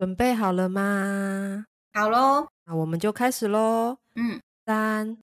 [0.00, 1.66] 准备好了吗？
[1.92, 3.98] 好喽，那我们就开始喽。
[4.14, 5.18] 嗯，三、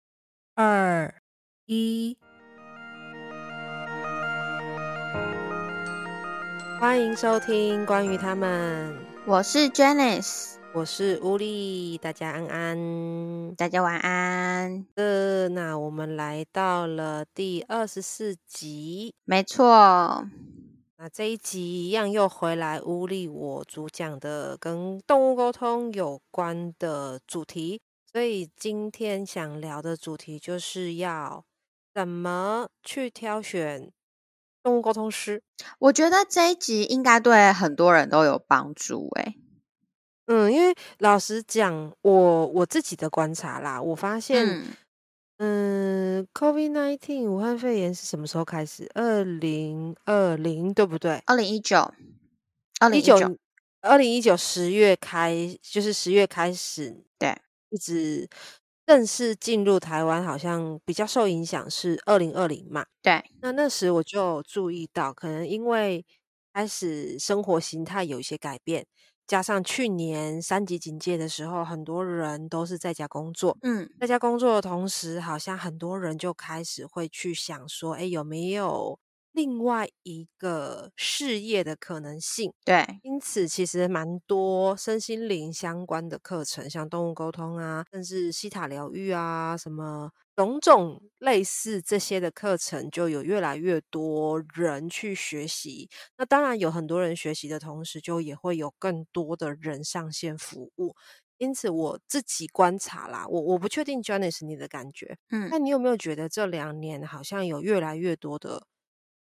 [0.54, 1.14] 二、
[1.64, 2.18] 一，
[6.78, 8.94] 欢迎收听关于他们，
[9.24, 13.54] 我是 Janice，我是乌力，大家安安。
[13.56, 14.84] 大家晚安。
[14.96, 20.28] 呃，那我们来到了第二十四集，没错，
[20.98, 27.78] 那这一集一样又回来乌力我主讲的跟动物沟通有关的主题，
[28.10, 31.44] 所以今天想聊的主题就是要
[31.92, 33.92] 怎么去挑选
[34.62, 35.42] 动物沟通师。
[35.78, 39.36] 我觉得这一集应该对很多人都有帮助欸诶。
[40.28, 44.64] 嗯，因为老实讲，我我自己的观察啦，我发现，
[45.38, 48.90] 嗯，嗯 c o v i d nineteen 武汉肺炎是什么时候开始？
[48.94, 51.22] 二零二零对不对？
[51.26, 51.92] 二零一九，
[52.80, 53.36] 二零一九一九，
[53.82, 57.36] 二零一九十月开，就是十月开始，对，
[57.70, 58.28] 一直
[58.86, 62.86] 正式进入台湾，好像比较受影响是二零二零嘛。
[63.02, 66.04] 对，那那时我就注意到，可能因为
[66.54, 68.86] 开始生活形态有一些改变，
[69.26, 78.98] 加上去年三级警戒的时候，很多人都是在家工作，嗯，在家工作的同时，好像很多人就开始会去想说，哎，有没有
[79.32, 82.52] 另外一个事业的可能性？
[82.64, 95.88] 对，因此，其实蛮多身心灵相关的课程，像动物沟通啊，甚至西塔疗愈啊，什么种种类似这些的课程，就有越来越多人去学习。
[96.18, 100.94] 那当然，有很多人学习的同时，就也会有更多的人上线服务。
[101.38, 108.66] 因此，我自己观察啦，我我不确定 Janice 你的感觉，嗯，那你有没有觉得这两年好像有越来越多的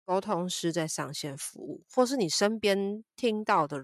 [0.05, 3.79] 沟通师在上线服务，或是你身边听到的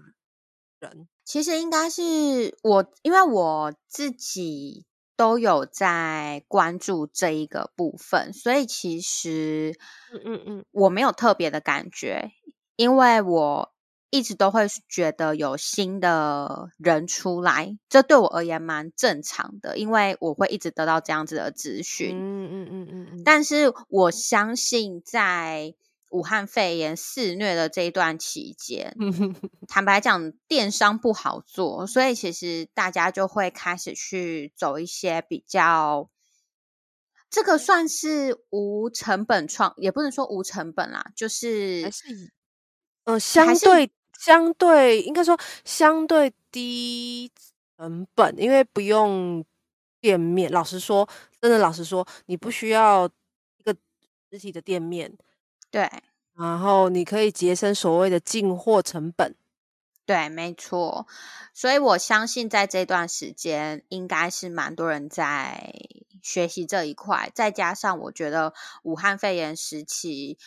[0.80, 1.08] 人？
[1.24, 9.74] 其实应该是我，因为我自己都有在关注这一个部分，所以其实，
[10.12, 12.30] 嗯嗯嗯，我没有特别的感觉，
[12.76, 13.72] 因为我
[14.10, 22.10] 一直都会觉得有新的人出来，这对我而言蛮正常的，因为我会一直得到这样子的资讯。
[22.14, 25.74] 嗯嗯嗯嗯嗯，但是我相信，在
[26.12, 28.94] 武汉肺炎肆虐的这一段期间，
[29.66, 36.10] 坦白讲，电商不好做，所以其实大家就会开始去走一些比较，
[37.30, 42.30] 这个算是无成本创，也不能说无成本啦，就是还是以
[43.04, 47.32] 呃相对相对应该说相对低
[47.78, 49.42] 成本，因为不用
[49.98, 50.52] 店面。
[50.52, 51.08] 老实说，
[51.40, 53.06] 真的老实说，你不需要
[53.56, 53.74] 一个
[54.30, 55.16] 实体的店面，
[55.72, 55.90] 对
[56.34, 59.34] 然后你可以节省所谓的进货成本。
[60.04, 61.06] 对，没错。
[61.54, 65.74] 所以我相信在这段时间，应该是蛮多人在
[66.22, 67.30] 学习这一块。
[67.34, 70.38] 再加上我觉得武汉肺炎时期，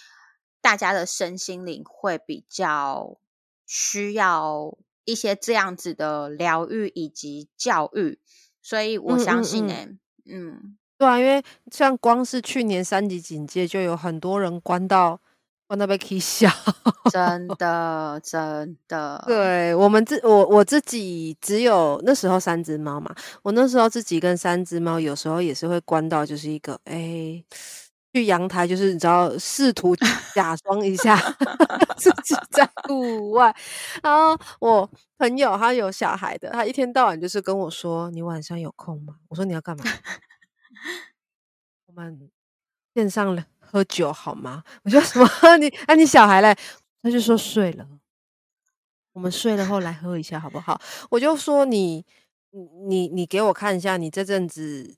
[0.62, 3.18] 大家的身心灵会比较
[3.66, 8.20] 需要一些这样子的疗愈以及教育，
[8.62, 15.20] 所以我相信、嗯欸，嗯，对啊，因为像光是去年三级警戒，就有很多人关到
[15.68, 16.50] 关到被 K 笑。
[17.12, 23.14] 真的真的，对我们自我我自己只有那时候三只猫嘛，
[23.44, 27.44] 我那时候自己跟三只猫有时候也是会关到就是一个哎。
[28.14, 29.94] 去阳台就是你知道，试图
[30.34, 31.18] 假装一下
[32.00, 33.54] 自己在户外。
[34.02, 39.84] 然后我朋友他有小孩的，他一天到晚就是跟我说：“你晚上有空吗？”我说：“你要干嘛？”
[41.88, 42.30] 我们
[42.94, 44.64] 线上喝酒好吗？
[44.84, 45.28] 我说什么？
[45.58, 46.56] 你啊，你小孩嘞？
[47.02, 47.88] 他就说睡了。
[49.14, 50.82] 我们睡了后来喝一下好不好？
[51.10, 52.06] 我就说你
[52.88, 54.98] 你你给我看一下你这阵子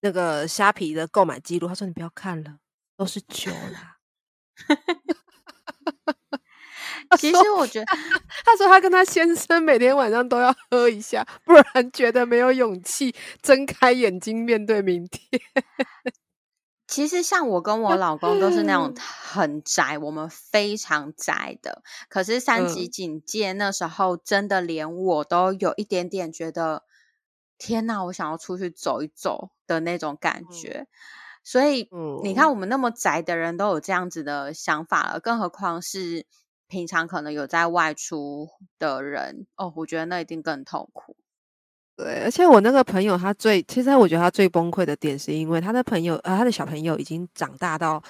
[0.00, 1.68] 那个虾皮的购买记录。
[1.68, 2.58] 他说你不要看了，
[2.96, 3.98] 都是酒啦。
[7.14, 7.86] 他 其说实我觉得。
[8.44, 15.40] 他说他跟他先生每天晚上都要喝一下，不然觉得没有勇气睁开眼睛面对明天。
[16.86, 21.82] 其实像我跟我老公都是那种很宅，我们非常宅的。
[22.08, 26.84] 可是三级嗯警戒那时候，真的连我都有一点点觉得，
[27.58, 30.86] 天呐，我想要出去走一走的那种感觉。
[31.42, 31.88] 所以
[32.22, 36.26] 你嗯看，我们那么宅的人都有这样子的想法了，更何况是
[36.68, 41.16] 平常可能有在外出的人哦，我觉得那一定更痛苦。
[41.96, 48.02] 对，而且我那个朋友他最，其实我觉得他最崩溃的点是因为他的朋友，呃，他的小朋友已经长大到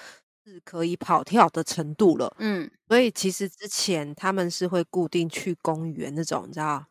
[0.46, 6.86] 是可以跑跳的程度了，嗯，所以其实之前他们是会固定去公园那种，你知道，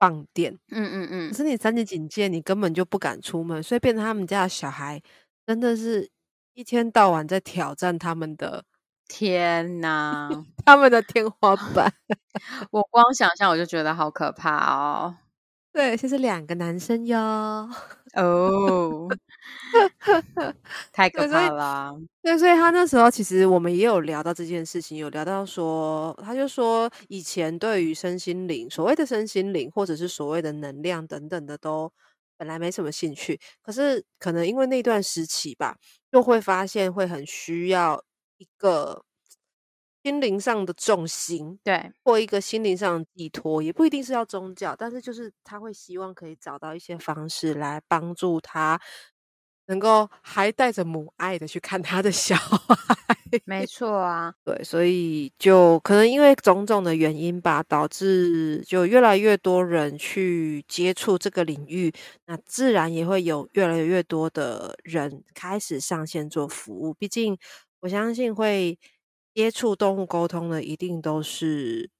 [0.00, 0.52] 放电。
[0.70, 5.00] 嗯嗯嗯，可是你三级警戒，你根本就不敢出门，所以变成他们家的小孩
[5.46, 6.10] 真的是
[6.54, 8.64] 一天到晚在挑战他们的
[9.08, 10.28] 天哪，
[10.64, 11.92] 他们的天花板。
[12.70, 15.16] 我光想象我就觉得好可怕哦。
[15.72, 17.18] 对，现在是两个男生哟。
[18.14, 19.08] 哦，
[20.92, 21.92] 太可怕了。
[22.22, 31.92] 对，所以他那时候其实我们也有聊到这件事情，有聊到说，他就说以前对于身心灵，所谓的身心灵或者是所谓的能量等等的，都
[32.38, 35.76] 本来没什么兴趣，可是可能因为那段时期吧，
[36.12, 38.02] 就会发现会很需要
[38.42, 39.04] 一个
[40.02, 48.80] 心灵上的重心，对，或一个心灵上的寄托，也不一定是要宗教，但是就是他会希望可以找到一些方式来帮助他，
[49.66, 52.76] 能够还带着母爱的去看他的小孩。
[53.46, 54.34] 没错啊。
[54.44, 61.90] 对，所以就可能因为种种的原因吧，导致就越来越多人去接触这个领域，
[62.26, 66.92] 那自然也会有越来越多的人开始上线做服务。
[66.92, 67.38] 毕竟
[67.82, 68.78] 我相信会
[69.34, 71.90] 接触动物沟通的，一定都是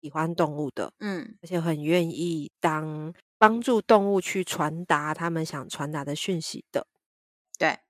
[0.00, 6.86] 喜欢动物的，嗯，而且很愿意当帮助动物去传达他们想传达的讯息的。
[7.58, 7.80] 对，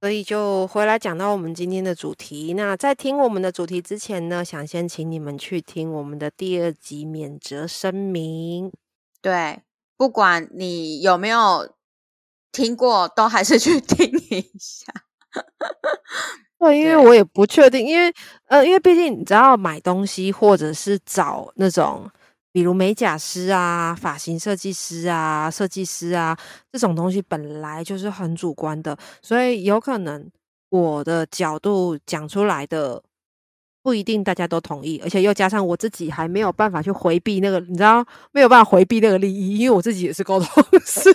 [0.00, 2.54] 所以就回来讲到我们今天的主题。
[2.54, 8.70] 那在听我们的主题之前呢，想先请你们去听我们的第二集免责声明。
[9.20, 9.62] 对，
[9.96, 11.74] 不管你有没有
[12.52, 14.92] 听过，都还是去听一下。
[16.58, 18.12] 对，因为我也不确定，因为
[18.46, 22.08] 呃，因为毕竟你知道买东西或者是找那种，
[22.52, 26.38] 比如美甲师啊、发型设计师啊、设计师啊
[26.70, 30.30] 这种东西，本来就是很主观的，所以有可能
[30.70, 33.02] 我的角度讲出来的
[33.82, 41.10] 不一定大家都同意，而且又加上我自己还没有办法去回避那个，你知道没有办法回避那个利益，因为我自己也是沟通师。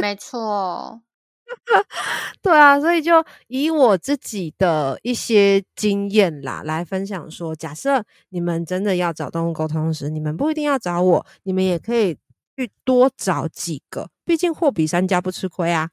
[0.00, 1.00] 没错，
[2.42, 12.16] 对啊，所以就以我自己的一些经验啦，来分享说，假设你们真的要找动物沟通师，你们不一定要找我，你们也可以
[12.56, 15.90] 去多找几个，毕竟货比三家不吃亏啊。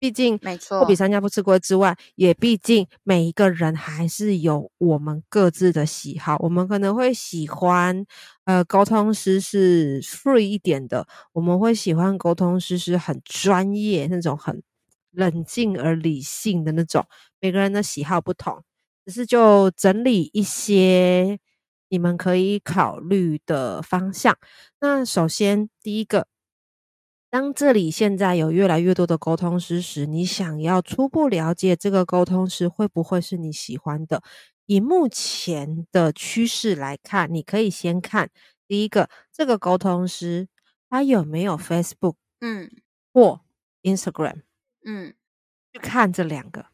[0.00, 8.04] 毕竟没错货比，三家不吃亏之外，也毕竟每一个人还是有我们各自的喜好，我们可能会喜欢
[8.44, 14.62] 呃沟通师是 free 一点的，我们会喜欢沟通师是很专业那种很
[15.14, 17.06] 冷静而理性的那种，
[17.40, 18.62] 每个人的喜好不同，
[19.06, 21.38] 只是就整理一些
[21.88, 24.36] 你们可以考虑的方向。
[24.80, 26.26] 那首先第一个。
[27.30, 34.22] 当这里现在有越来越多的沟通师时，你想要初步了解这个沟通师会不会是你喜欢的？
[34.66, 38.30] 以目前的趋势来看，你可以先看
[38.68, 40.46] 第一个，这个沟通师
[40.88, 42.70] 他有没有 Facebook 嗯
[43.12, 43.40] 或
[43.82, 44.42] Instagram，
[44.84, 45.14] 嗯。
[45.72, 46.66] 去看这两个。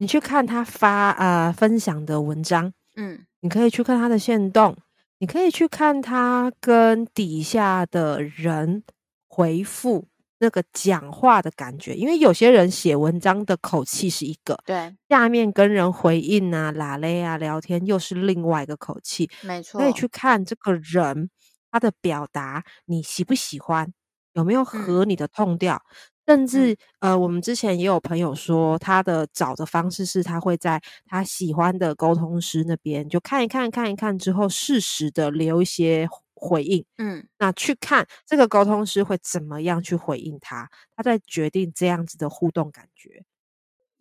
[0.00, 4.76] 你去看他发呃分享的文章，嗯，你可以去看他的线动，
[5.18, 8.84] 你可以去看他跟底下的人
[9.26, 10.06] 回复
[10.38, 21.28] 那个讲话的感觉，因为有些人写文章的口气是一个，对，下面跟人回应啊、拉嘞啊、聊天又是另外一个口气，没错，可以去看这个人
[21.72, 23.92] 他的表达，你喜不喜欢，
[24.34, 25.82] 有没有合你的痛调。
[26.28, 36.84] 甚至呃，我们之前也有朋友说，他的找的方式是他会在他喜欢的沟通师那边就看一看看一看之后，适时的留一些回应。
[36.98, 43.24] 嗯那去看这个沟通师会怎么样去回应他，他在决定这样子的互动感觉。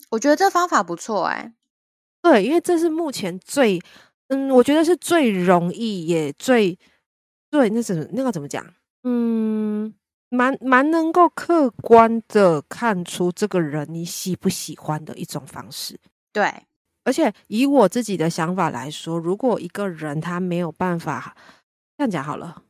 [0.09, 1.53] 我觉得这方法不错哎、
[2.21, 3.81] 对，因为这是目前最，
[4.27, 6.77] 嗯，我觉得是最容易也最
[7.49, 8.65] 对，那怎么那个怎么讲？
[9.03, 9.93] 嗯，
[10.29, 15.99] 蛮蛮能够客观的看出这个人你喜不喜欢的一种方式。
[16.33, 16.51] 对，
[17.03, 21.35] 而且以我自己的想法来说，如果一个人他没有办法
[21.97, 22.63] 这样讲好了，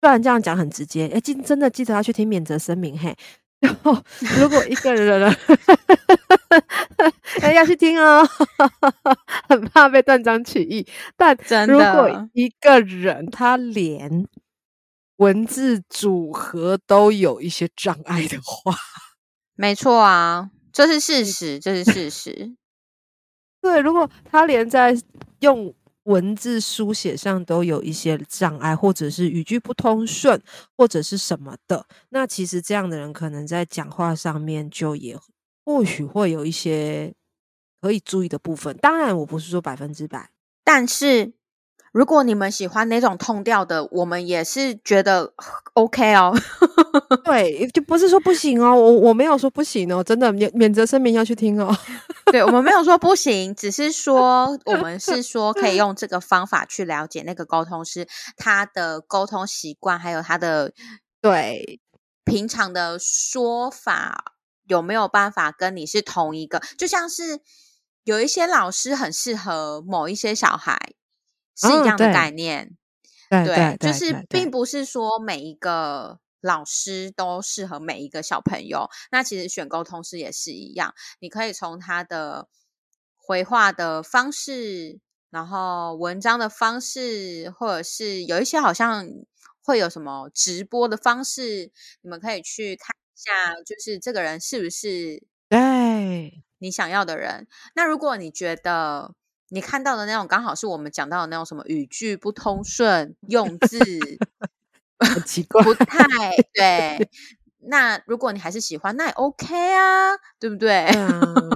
[0.00, 3.16] 虽然这样讲很直接，哎，记真的记得要去听免责声明嘿。
[3.60, 3.96] 然后，
[4.38, 5.34] 如果一个人
[7.40, 8.22] 哎要去听哦，
[9.48, 10.86] 很怕被断章取义。
[11.16, 14.26] 但真如果的一个人他连
[15.16, 18.74] 文字组合都有一些障碍的话，
[19.56, 22.56] 没错啊，这是事实，这是事实。
[23.62, 24.96] 对，如果他连在
[25.40, 30.40] 用文字书写上都有一些障碍，或者是语句不通顺，
[30.76, 35.18] 或者是什么的，那其实这样的人可能在讲话上面就也
[35.64, 37.12] 或许会有一些
[37.80, 38.76] 可以注意的部分。
[38.76, 40.30] 当然，我不是说百分之百，
[40.62, 41.32] 但是
[41.96, 45.32] 如果你们喜欢哪种痛调的，我们也是觉得
[45.72, 46.36] OK 哦。
[47.24, 51.74] 对，就不是说不行哦，我我没有说不行哦，真的免免责声明要去听哦。
[52.30, 60.74] 对我们没有说不行，只是说我们是说可以用这个方法去了解那个沟通师他的沟通习惯，还有他的
[61.22, 61.80] 对
[62.26, 64.34] 平常的说法
[64.68, 67.40] 有没有办法跟你是同一个，就像是。
[68.04, 70.78] 有一些老师很适合某一些小孩，
[71.56, 72.76] 是一样的概念。
[73.28, 78.88] 对，就是并不是说每一个老师都适合每一个小朋友。
[79.10, 82.46] 那其实选沟通师也是一样，你可以从他的
[83.16, 89.08] 回话的方式，然后文章的方式，或者是有一些好像
[89.60, 91.72] 会有什么直播的方式，
[92.02, 96.44] 你们可以去看一下，就是这个人是不是对。
[96.58, 99.14] 你想要的人，那如果你觉得
[99.50, 103.78] 你看到的那种刚好是我们讲到的那种什么语句不通顺、用字
[104.98, 105.96] 很奇怪、不太
[106.54, 107.08] 对，
[107.68, 110.86] 那如果你还是喜欢，那也 OK 啊，对不对？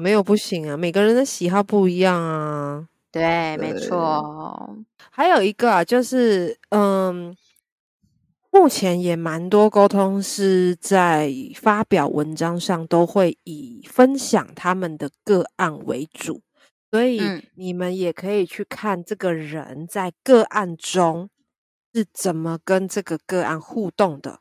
[0.00, 2.86] 没有不行啊，每个人的喜好不一样啊。
[3.12, 4.76] 对，没错。
[5.10, 7.36] 还有一个啊，就是嗯。
[8.52, 16.42] 目前也蛮多沟通师在发表文章上都会以分享他们的个案为主，
[16.90, 17.20] 所以
[17.54, 21.30] 你们也可以去看这个人在个案中
[21.94, 24.40] 是怎么跟这个个案互动的。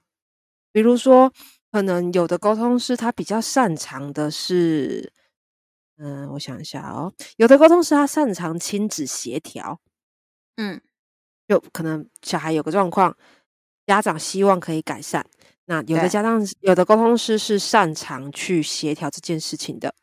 [0.71, 1.31] 比如说，
[1.71, 5.13] 可能有的沟通师他比较擅长的是，
[5.97, 9.79] 嗯，我想一下哦，有的沟通师他擅长亲子协调，
[10.57, 10.81] 嗯，
[11.47, 13.15] 就可能小孩有个状况。
[13.87, 15.25] 家长希望可以改善，
[15.65, 19.95] 那有的家长有的沟通师是擅长去协调这件事情的，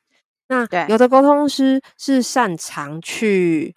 [0.49, 3.75] 那有的沟通师是擅长去，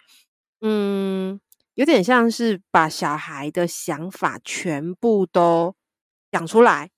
[0.60, 1.40] 嗯，
[1.74, 5.74] 有点像是把小孩的想法全部都
[6.30, 6.90] 讲出来，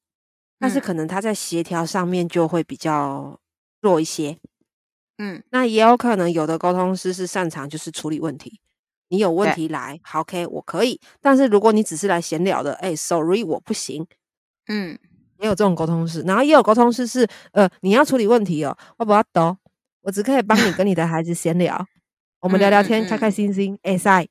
[0.59, 3.41] 但是可能他在协调上面就会比较
[3.81, 4.39] 弱一些，
[5.19, 8.61] 嗯，那也有可能有的沟通师是擅长就是处理问题。
[9.09, 10.99] 你有问题来，好，OK，我可以。
[11.21, 14.07] 但是如果你只是来闲聊的，哎，Sorry，我不行。
[14.69, 14.99] 嗯，
[15.39, 19.55] 也有这种沟通师，然后也有沟通师是，呃，你要处理问题哦，我不要懂，
[20.03, 21.87] 我只可以帮你跟你的孩子闲聊，
[22.41, 24.29] 我们聊聊天，开开心心，哎塞，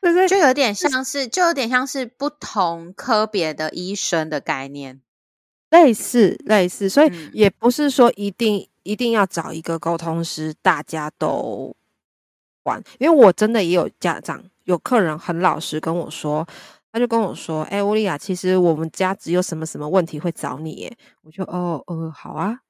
[0.00, 0.28] 对对？
[0.28, 5.00] 就有点像是，就有点像是不同科别的医生的概念，
[5.70, 11.74] 类似类似，所以也不是说一定一定要找一个沟通师，大家都
[12.62, 12.82] 玩。
[12.98, 16.46] 因为我真的也有家长有客人很老实跟我说，
[16.92, 20.96] 他就跟我说：“哎，乌利亚，其实我们家只有什么什么问题会找你。”耶。
[21.22, 22.60] 我就哦，呃，好啊，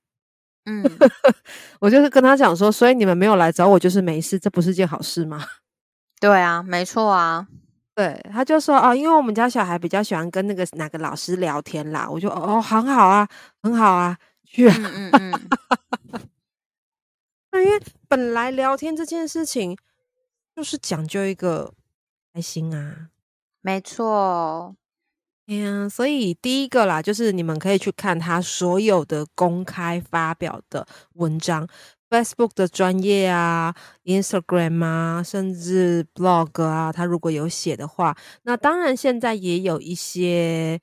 [0.68, 0.84] 嗯，
[1.80, 5.42] 我就是跟他讲说，所以你们没有来找我就是没事，这不是件好事吗？
[6.20, 7.48] 对啊，没错啊，
[7.94, 13.26] 对，他就说哦，因为我们家小孩比较喜欢跟那个哪个老师聊天啦，我就哦，很好啊，
[13.62, 16.20] 很好啊，去，嗯嗯嗯，
[17.52, 19.76] 那因为本来聊天这件事情。
[20.56, 21.72] 就是讲究一个
[22.34, 23.10] 开心啊，
[23.60, 24.74] 没错。
[25.48, 31.66] 哎呀，所以第一个啦，就是你们可以去看他所有的公开发表的文章
[32.10, 33.74] ，Facebook 的专业啊
[34.04, 40.78] ，Instagram 啊，甚至 Blog 啊，他如果有写的话，那当然现在也有一些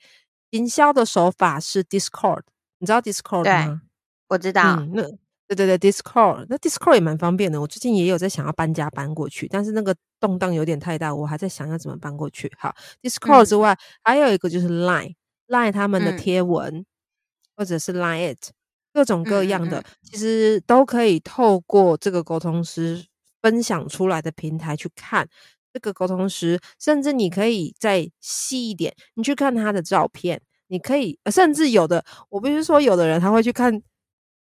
[0.49, 2.41] 营销的手法是 Discord，
[2.79, 3.83] 你知道 Discord 吗？
[4.29, 4.83] 我知道。
[4.91, 5.03] 那
[5.47, 7.61] 对对对，Discord，那 Discord 也蛮方便的。
[7.61, 12.51] 我最近也有在想要搬家搬过去，但是那个动荡有点太大，我还在想要怎么搬过去。
[12.57, 16.83] 好，Discord 之外，还有一个就是 Line，Line 他们的贴文，
[17.55, 18.49] 或者是 Line it，
[18.91, 23.05] 各种各样的，其实都可以透过这个沟通师
[23.43, 25.29] 分享出来的平台去看
[25.71, 33.79] 这个沟通师，甚至你可以再细一点，你去看他的照片，你可以，甚至有的，我不是说有的人他会去看。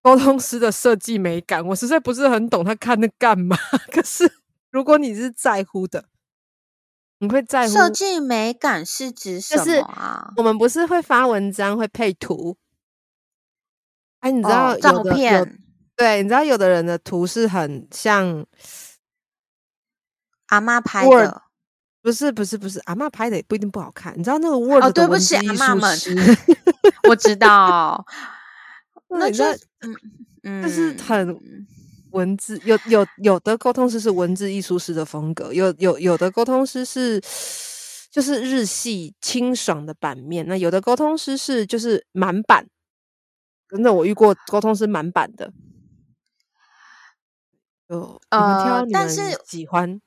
[0.06, 3.56] 沟通师的设计美感，我实在不是很懂他看那干嘛。
[3.90, 4.30] 可是
[4.70, 6.04] 如果你是在乎的，
[7.18, 10.32] 你会在乎设计美感是指什么啊？
[10.36, 12.56] 我们不是会发文章会配图？
[14.20, 15.58] 哎，你知道照片？
[15.96, 18.46] 对，你知道有的人的图是很像
[20.46, 21.42] 阿妈拍的，
[22.00, 24.16] 不是不是不是阿妈拍的也不一定不好看。
[24.16, 25.98] 你知道那个 Word 哦对不起阿妈们，
[27.10, 28.06] 我知道。
[29.18, 29.44] 那就
[29.80, 29.96] 嗯
[30.42, 31.38] 嗯，就是很
[32.11, 37.20] 文字，有有有的沟通师是文字艺术师的风格，有有有的沟通师是
[38.11, 42.66] 就是日系清爽的版面，那有的沟通师是就是满版，
[43.68, 45.52] 真的我遇过沟通师满版的，
[47.88, 49.08] 就你们挑你们
[49.44, 50.00] 喜欢。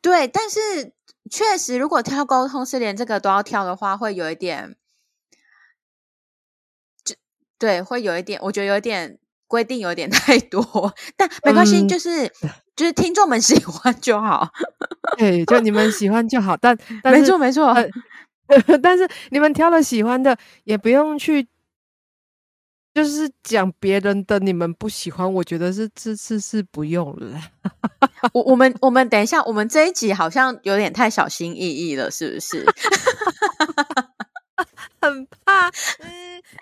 [0.00, 0.92] 对，但是
[1.30, 4.76] 确实，如果挑沟通是连这个都要挑的话，会有一点，就
[7.60, 12.26] 对，会有一点，我觉得有一点规定有点 太多，但没关系，嗯就是
[12.74, 14.48] 就是听众们喜欢就好。
[15.18, 17.66] 对，就你们喜欢就好，但 没错，没错。
[17.68, 17.86] 呃
[18.82, 21.46] 但是你们挑了喜欢的，也不用去，
[22.92, 27.40] 就是讲别人的你们不喜欢，我觉得是这次是不用了。
[28.32, 32.64] 我我们我们等一下，我们这一集好像有点太小心翼翼了，是不是？
[35.00, 35.68] 很怕，
[36.00, 36.10] 嗯，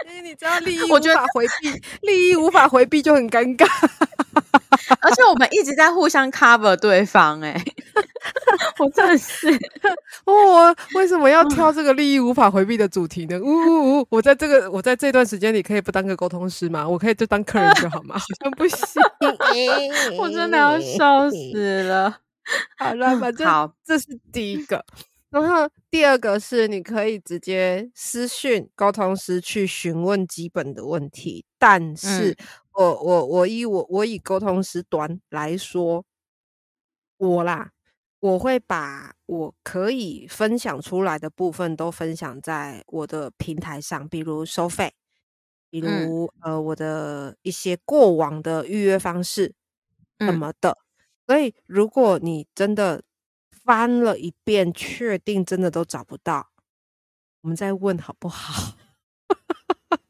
[0.08, 1.70] 因为你知道利益无法回避，
[2.02, 3.66] 利益无法回避就很尴尬。
[5.00, 7.64] 而且我们一直在互相 cover 对方、欸， 哎，
[8.78, 9.48] 我真的是，
[10.24, 13.38] 哦，为什么要挑这个利益无法回避的主题呢？
[13.40, 14.06] 呜呜呜！
[14.10, 16.86] 我在这个我在这段时间里可以不当个沟通师吗？
[16.88, 18.16] 我可以就当客人就好吗？
[18.18, 19.02] 好像不行。
[20.18, 22.18] 我真的要笑死了。
[22.78, 24.84] 好了，反正好，这是第一个。
[25.32, 32.48] 然后第二个是你可以直接私讯沟通师去询问基本的问题，但是嗯。
[32.72, 36.04] 我我我以我我以沟通师端来说，
[37.20, 37.72] 我啦，
[38.20, 44.94] 我会把我可以分享出来的部分都分享在我的平台上，比如收费，
[45.70, 46.12] 比嗯。
[46.12, 49.54] 如、呃我的一些过往的预约方式
[50.26, 50.34] 什嗯。
[50.34, 50.78] 么的。
[51.26, 53.02] 所以如果你真的
[53.68, 56.48] 翻了一遍，确定真的都找不到，
[57.42, 58.72] 我们再问好不好？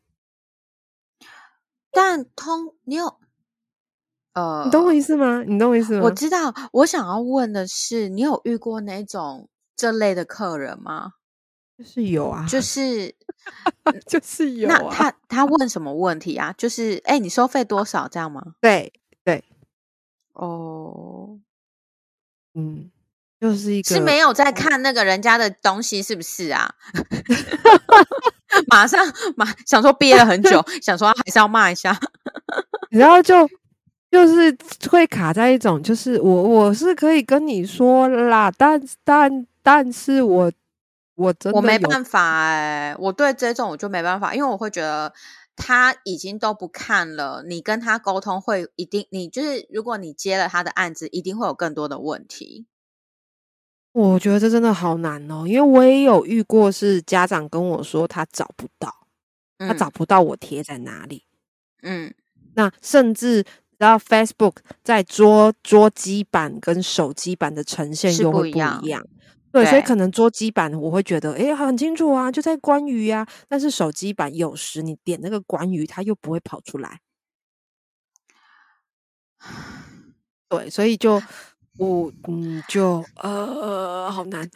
[1.90, 3.18] 但通你有，
[4.34, 5.42] 呃，你懂我意思吗？
[5.42, 6.02] 你懂我意思吗？
[6.04, 11.14] 我知道，我想要问的是，你有遇过那种这类的客人吗？
[11.76, 13.12] 就是有啊， 就是
[14.06, 16.52] 就是有那啊，他他问什么问题啊？
[16.56, 18.54] 就是哎，你收费多少这样吗？
[18.60, 18.92] 对
[19.24, 19.42] 对，
[20.34, 21.40] 哦，
[22.54, 22.88] 嗯，
[23.40, 26.74] 就是一个是没有在看那个人家的东西是不是啊？
[28.66, 29.00] 马上
[29.36, 31.98] 马想说憋了很久，想说还是要骂一下。
[32.90, 33.48] 然后就
[34.10, 34.56] 就是
[34.90, 40.50] 会卡在一种，就是我我是可以跟你说啦，但但但是我
[41.14, 45.12] 我真的我没办法哎、我对这种我就没办法，因为我会觉得
[45.54, 52.66] 他已经都不看了，你跟他沟通会一定，你就是如果你接了他的案子，一定会有更多的问题。
[53.98, 58.94] 我觉得这真的好难哦，因为我也有遇过是家长跟我说他找不到，
[59.58, 61.24] 他找嗯不到我贴在哪里，
[61.82, 62.14] 嗯。
[62.54, 63.44] 那甚至。
[63.78, 69.06] 然后 Facebook 在桌桌机版跟手机版的呈现又会不不一样
[69.52, 76.98] 对，所以可能桌机版我会觉得，诶，很清楚啊，就在关于啊、但是手机版有时你点那个关于，它又不会跑出来。
[80.48, 81.22] 对，所以就
[81.78, 84.48] 我嗯，就呃，好难。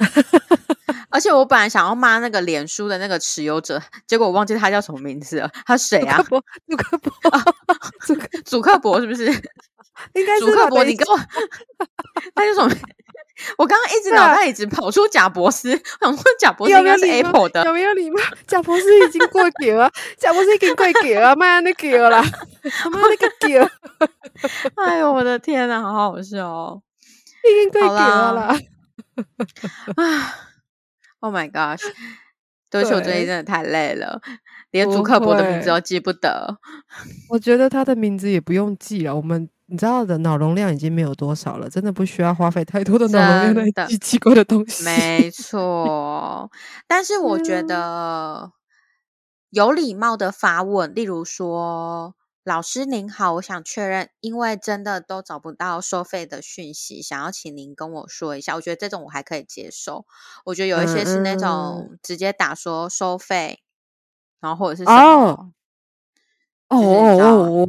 [1.10, 5.50] 而且我本来想要骂那个脸书的那个持有者，结果我忘记他叫什么名字了。
[5.66, 6.24] 他谁啊主？
[6.30, 7.12] 播，主克伯，
[8.06, 9.26] 主克 祖克伯是不是？
[10.14, 11.18] 应该是吧祖克伯，等一下你跟我，
[12.34, 12.74] 他叫什么？
[13.58, 17.64] 我刚刚一直脑袋一直跑出贾博士，我想说贾博士有应该是 Apple 的。
[17.64, 18.18] 有没有礼貌？
[18.46, 22.22] 贾博士已经过给了，贾博士已经过给了，卖那桥啦，
[22.90, 23.70] 卖那个桥，
[24.76, 26.82] 哎呦，我的天呐，好好笑哦！
[27.44, 28.58] 已经过桥好啦啦。
[29.96, 30.04] 啊，
[31.20, 31.82] Oh my gosh！
[32.70, 34.20] 对不起，我最近真的太累了，
[34.70, 36.58] 连不祖克伯的名字都记不得。
[37.28, 44.84] 我觉得他的名字也不用记了，我们你知道的脑容量已经没有多少了，真的不需要花费太多的脑容量来记奇怪的东西。
[44.84, 46.50] 没错，
[46.86, 48.52] 但是我觉嗯得
[49.50, 60.06] 有礼貌的发问，例如说：“老师您好，我想确认，因为真的都找不到收费的讯息，想要请您跟我说一下。”我觉得这种我还可以接受。
[60.44, 63.62] 我觉得有一些是那嗯种直接打说收费，
[64.40, 65.52] 然后或者是什哦么，
[66.68, 67.68] 哦哦哦，我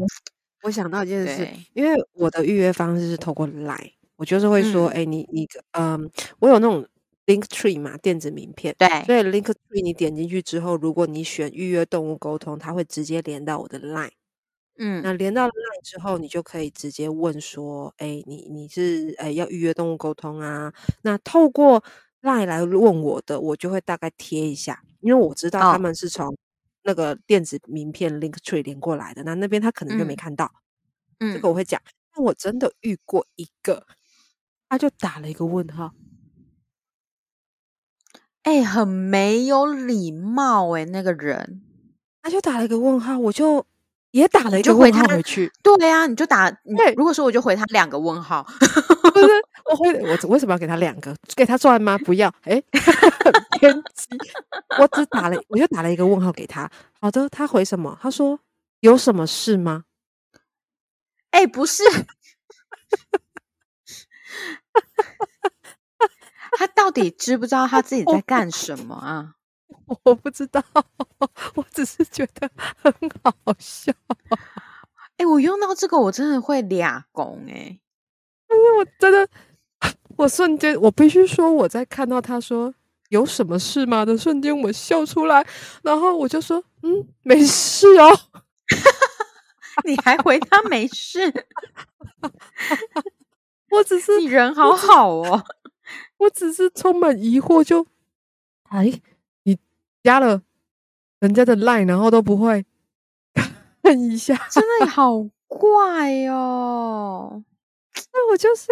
[0.63, 6.09] 我想到一件事，因为我的预约方式是透过 Line，我就是会说，嗯哎、你你嗯，
[6.39, 6.83] 我有那种
[7.27, 14.09] Link Tree 嘛，电子名片，对，所以 Link Tree 你点进去之后，如果你选预约动物沟通，它会直接连到我的 Line。
[14.77, 20.73] 嗯那连到 Line 之后，你就可以直接问说，哎，你你是哎要预约动物沟通啊？
[21.03, 21.83] 那透过
[22.21, 26.35] Line 来问我的，我就会大概贴一下，因为我知道他哦们是从
[26.83, 30.51] 那个电子名片 Link Tree 连过来的，那那边他可能就没嗯看到，
[31.19, 31.81] 这嗯个我会讲。
[32.15, 33.85] 但我真的遇过一个，
[34.69, 35.93] 他就打了一个问号，
[38.43, 41.61] 哎、很没有礼貌哎、那个人。
[42.21, 43.65] 他就打了一个问号，我就
[44.13, 45.51] 也打了一个问号他回去。
[45.63, 49.27] 对呀、你就打，你对如果说我就回他两个问号，不是，
[49.65, 51.15] 我会我为什么要给他两个？
[51.35, 51.97] 给他赚吗？
[52.05, 52.61] 不要，哎，
[53.59, 54.07] 偏激。
[54.79, 56.69] 我只打了，我就打了一个问号给他。
[57.01, 57.97] 好的，他回什么？
[57.99, 58.39] 他说
[58.81, 59.85] 有什么事吗？
[61.31, 61.81] 哎，不是，
[66.55, 69.33] 他到底知不知道他自己在干什么啊？
[70.03, 70.63] 我不知道，
[71.55, 72.93] 我只是觉得很
[73.23, 73.91] 好笑。
[75.17, 77.79] 哎，我用到这个，我真的会俩拱哎！
[78.47, 79.27] 但是我真的，
[80.17, 82.73] 我瞬间，我必须说，我在看到他说
[83.09, 85.45] 有什么事吗的瞬间，我笑出来，
[85.83, 88.19] 然后我就说，嗯，没事哦。
[89.85, 91.19] 你还回他没事？
[93.71, 95.43] 我只是你人好好哦，
[96.17, 97.85] 我只是充满疑惑，就
[98.69, 99.01] 哎，你
[100.03, 100.41] 加了
[101.19, 102.65] 人家的 line，然后都不会
[103.81, 107.43] 看一下，真的好怪哦。
[108.13, 108.67] 那我就是，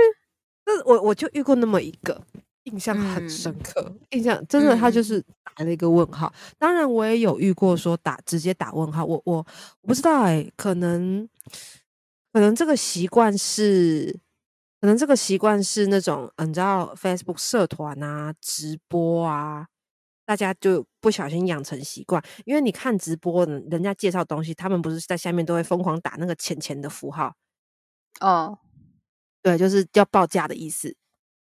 [0.65, 2.21] 那我我就遇过那么一个。
[2.65, 6.31] 印象很深刻，印象真的，他就是打了一个问号。
[6.59, 9.03] 当然，我也有遇过说打直接打问号。
[9.03, 9.37] 我我
[9.81, 11.27] 我不知道哎，可能
[12.31, 14.15] 可能这个习惯是，
[14.79, 19.65] 可能这个习惯是那种，你知道，Facebook 社团啊，直播啊，
[20.23, 22.23] 大家就不小心养成习惯。
[22.45, 27.35] 因为你看直播，人家介绍东西，他们不是在下面都会疯狂打那个钱钱的符号
[28.21, 28.59] 哦，
[29.41, 30.95] 对，就是要报价的意思。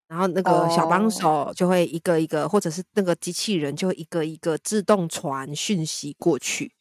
[0.08, 6.74] 然后那个小帮手就会一个一个，或者是那个机器人就一个一个自动传讯息过去，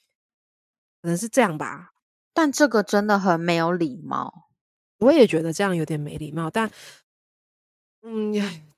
[1.03, 1.91] 可能是这样吧。
[2.33, 4.51] 但这个真的很没有礼貌。
[4.99, 6.49] 我也觉得这样有点没礼貌。
[6.49, 6.71] 但，
[8.03, 8.33] 嗯，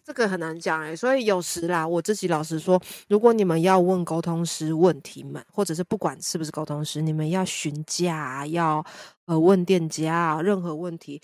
[0.09, 0.97] 这个很难讲哎。
[0.97, 8.83] 所以有时啦，我自己老实说，如果你们要问沟通师问题们，或者是不管是不是沟通师，你们要询价，要
[9.27, 11.21] 呃问店家任何问题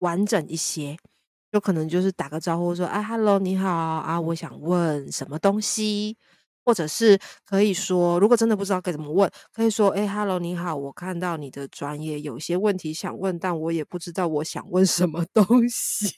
[0.00, 0.98] 完整一些。
[1.50, 6.18] 就可能就是打个招呼说：“哎，Hello，你好啊，我想问什么东西，
[6.62, 16.12] 或者是可以说，如果真的不知道该怎么问，可以说：哎，Hello，你好，我看到你的专业有些问题想问，但我也不知道我想问什么东西。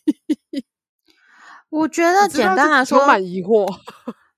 [1.70, 3.66] 我觉得简单来说，充满疑惑。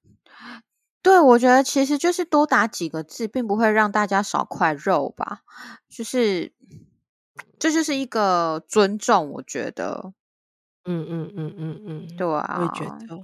[1.03, 5.41] 对，我觉得其实就是多打几个字，并不会让大家少块肉吧。
[5.89, 6.53] 就是
[7.59, 10.13] 这就是一个尊重，我觉得。”
[10.85, 13.23] 嗯嗯嗯嗯嗯，对啊，我也觉得，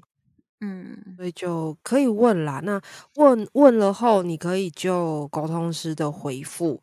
[0.61, 2.61] 嗯，所以就可以问啦。
[2.63, 2.81] 那
[3.15, 6.83] 问问了后，你可以就沟通师的回复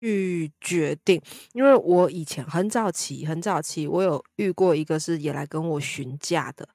[0.00, 1.20] 去决定。
[1.52, 6.68] 因为我以前很早期，很早期，我有遇过一个是也来跟我询价的。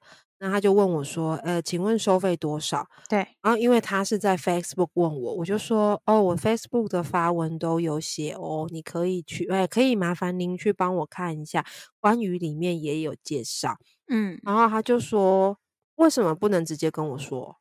[0.44, 11.64] 那他就问我说：“呃，请问收费多少？”对，然后因为他是在 Facebook 问我，我就说：“哦，我 Facebook 的发文都有写哦，你可以去，哎，可以麻烦您去帮我看一下，
[12.00, 13.76] 关于里面也有介绍。”
[14.10, 15.56] 嗯，然后他就说
[15.94, 17.58] ：“为什么不能直接跟我说？”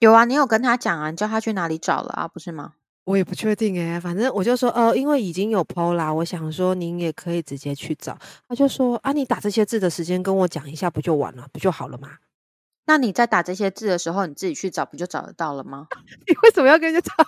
[0.00, 2.74] 有啊，你有跟他讲啊，你叫他去哪里找了啊，不是吗？
[3.08, 8.18] 我也不确定哎，反正我就说，呃，因为已经有 PO 啦，我想说您也可以直接去找。
[8.46, 12.10] 他就说，啊，你打这些字的时间跟我讲一下，不就完了，不就好了吗？
[12.84, 15.86] 那你在打这些字的时候，你自己去找，不就找得到了吗？
[16.28, 17.24] 你为什么要跟人家吵？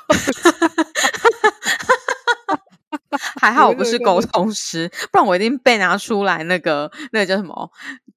[3.40, 7.70] 还好我不是沟通师，不然我一定被拿出来那个那个叫什么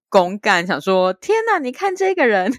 [0.09, 2.51] 公干，想说天哪，你看这个人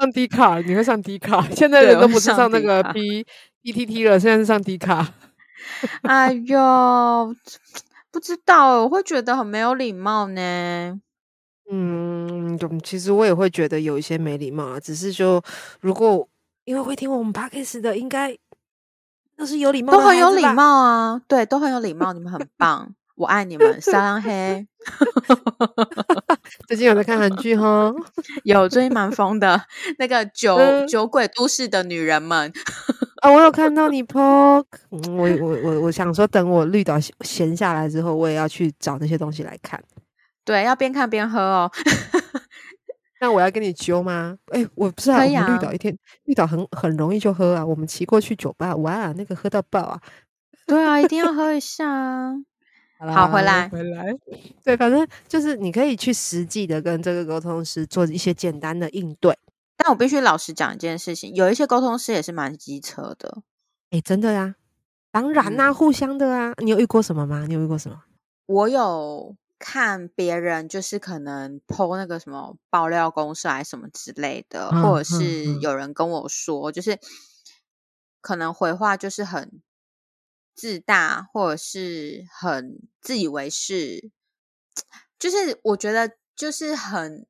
[0.00, 1.46] 上 D 卡，你会上 D 卡？
[1.54, 3.26] 现在人都不是上那个 B。
[3.72, 5.12] B T T 了，现在是上迪卡。
[6.02, 7.34] 哎呦，
[8.10, 10.98] 不知道，我会觉得很没有礼貌呢。
[11.70, 14.80] 嗯，其实我也会觉得有一些没礼貌啊。
[14.80, 15.42] 只是就
[15.80, 16.26] 如果
[16.64, 18.34] 因为会听我们 p o d c a 的，应该
[19.36, 21.20] 都是有礼貌，都很有礼貌啊。
[21.28, 24.66] 对，都很有礼貌，你们很棒，我爱你们，撒浪嘿。
[26.66, 27.92] 最近有在看韩剧哈？
[28.44, 29.60] 有，最近蛮疯的，
[29.98, 32.50] 那个酒酒鬼都市的女人们。
[33.20, 39.82] 啊，我有看到你 po，我我我我想说，等我绿岛闲下来之后，我也要去找那些东西来看。
[40.44, 41.70] 对，要边看边喝哦。
[43.20, 44.36] 那我要跟你揪吗？
[44.52, 47.66] 哎，我不知道我们绿岛一天，绿岛很很容易就喝啊。
[47.66, 50.00] 我们骑过去酒吧，哇，那个喝到爆啊！
[50.66, 52.34] 对啊，一定要喝一下啊。
[52.98, 54.14] 好，回来回来。
[54.64, 59.36] 对，反正就是你可以去实际的跟这个沟通师做一些简单的应对。
[59.88, 63.40] 但我必须老实讲一件事情，有一些沟通师也是蛮机车的。
[63.88, 64.54] 哎，真的呀，
[65.10, 66.52] 当然啦，互相的啊。
[66.58, 67.46] 你有遇过什么吗？
[67.48, 68.02] 你有遇过什么？
[68.44, 76.98] 我有看别人，就是可能剖那个什么爆料公司还是什么之类的，或者是有人跟我说，就是
[78.20, 79.62] 可能回话就是很
[80.54, 84.10] 自大，或者是很自以为是。
[85.18, 87.26] 就是我觉得就是很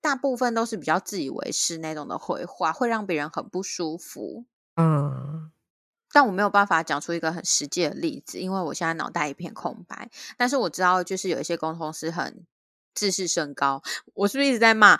[0.00, 4.44] 大部分都是比较自以为是那种的回话，会让别人很不舒服。
[4.76, 5.50] 嗯，
[6.12, 10.08] 但我没有办法讲出一个很实际的例子，因为我现在脑袋一片空白。
[10.36, 12.46] 但是我知道，就是有一些沟通是很
[12.94, 13.82] 自视甚高。
[14.14, 14.96] 我是不是一直在骂？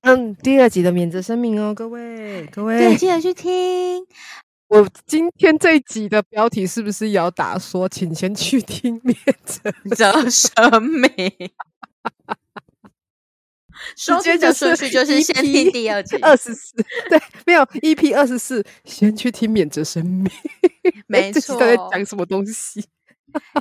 [0.00, 4.06] 嗯，第二集的免责声明哦，各位各对，位，记得去听。
[4.68, 9.70] 我今天这一集的标题是不是也要打说，请先去听 免责？
[9.94, 11.12] 责声明。
[13.96, 16.74] 收直接听的就是顺序就是先听第二 集，二十四，
[17.08, 20.30] 对，没有 EP 二十四，先去听免责声明。
[21.06, 22.84] 没这集到底在讲什么东西？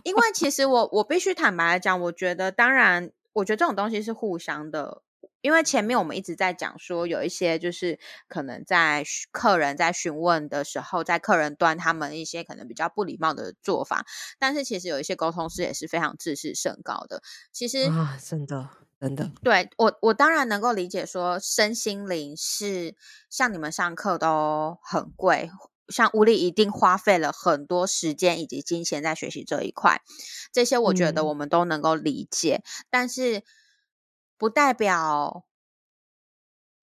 [0.04, 5.02] 因为其实我我必须坦白来讲，我觉得当然，我觉得这种东西是互相的。
[5.41, 14.06] 因为前面我们一直在讲说，有一些就是可能在客人在询问的时候，在客人端他们一些可能比较不礼貌的做法，
[14.39, 17.21] 但是其实有一些沟通师也是非常自视甚高的。
[17.51, 22.95] 其实啊，真的真的，对我，我当然能够理解说，身心灵是
[23.30, 25.49] 像你们上课都很贵，
[25.88, 30.01] 像吴丽一定花费了很多时间以及金钱在学习这一块，
[30.54, 31.25] 这些我觉得嗯。
[31.25, 33.41] 我们都能够理解，但是
[34.41, 35.45] 不代表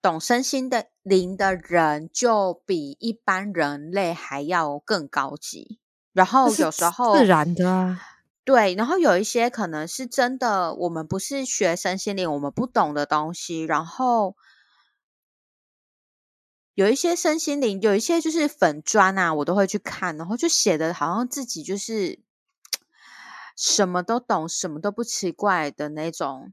[0.01, 5.81] 懂身心的灵的人就比一般人类还要更高级。
[6.13, 8.01] 然后有时候自然的啊。
[8.45, 14.37] 对，然后有一些可能是真的，我们不是学身心灵，我们不懂的东西，然后
[16.75, 22.21] 有一些身心灵，有一些就是粉砖啊，我都会去看，然后就写的好像自己就是
[23.57, 26.53] 什么都懂，什么都不奇怪的那种。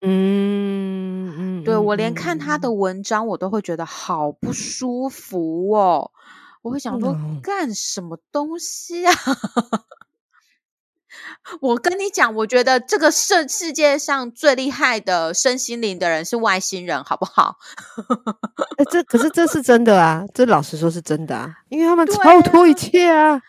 [0.00, 6.10] 嗯嗯，对嗯我连看他的嗯文章，我都会觉得好不舒服哦。
[6.62, 9.12] 我会想说，嗯干什么东西啊？
[11.60, 17.56] 我跟你讲，我觉得这个世世界上最厉害的身心灵的人是外星人，好不好？
[18.78, 23.40] 哎，这可是这是真的啊，这老实说是真的啊，因为他们超脱一切啊。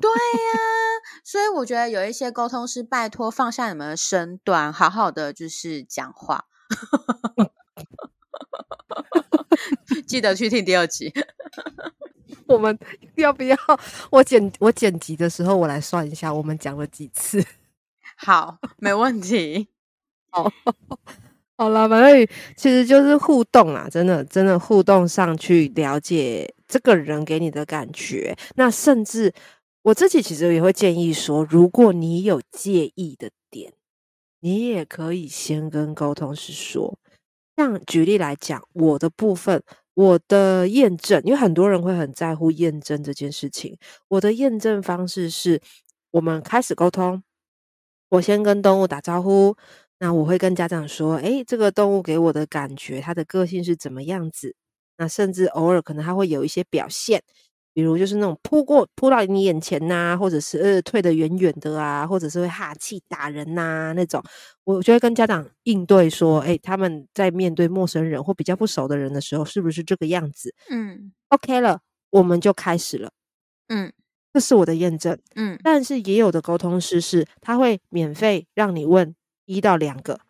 [0.00, 0.60] 对呀、
[1.24, 6.44] 所以我觉得有一些沟通是，拜托放下你们的身段，好好的就是讲话。
[10.06, 11.12] 记得去听第二集。
[12.46, 12.78] 我们
[13.16, 13.56] 要不要
[14.10, 17.44] 我剪我剪辑的时候，我来算一下，我们讲了几次？
[18.16, 19.68] 好，没问题。
[20.30, 28.36] 好了，反正其实就是互动啊，真的真的互动上去了解这个人给你的感觉。
[28.56, 29.32] 那甚至
[29.86, 33.72] 我自己其实也会建议说，如果你有介意的点，
[34.40, 36.98] 你也可以先跟沟通师说。
[37.56, 39.62] 像举例来讲，我的部分，
[39.94, 43.78] 我的验证，因为很多人会很在乎验证这件事情。
[44.08, 45.62] 我的验证方式是，
[46.10, 47.22] 我们开始沟通，
[48.08, 49.56] 我先跟动物打招呼，
[50.00, 54.56] 那我会跟家长说，诶，这个动物给我的感觉，它的个性是怎么样子？
[54.98, 57.22] 那甚至偶尔可能它会有一些表现，
[57.76, 64.22] 比如就是那种扑过扑到你眼前呐、或者是呃退得远远的啊，或者是会哈气打人呐、那种，
[64.64, 73.10] 我就会跟家长应对说，诶，他们在面对陌生人或比较不熟的人的时候，是不是这个样子嗯？OK 了，我们就开始了。
[73.68, 73.92] 嗯。
[74.34, 75.18] 这是我的验证。
[75.36, 75.58] 嗯。
[75.62, 79.14] 但是也有的沟通师是，他会免费让你问
[79.46, 80.20] 一到两个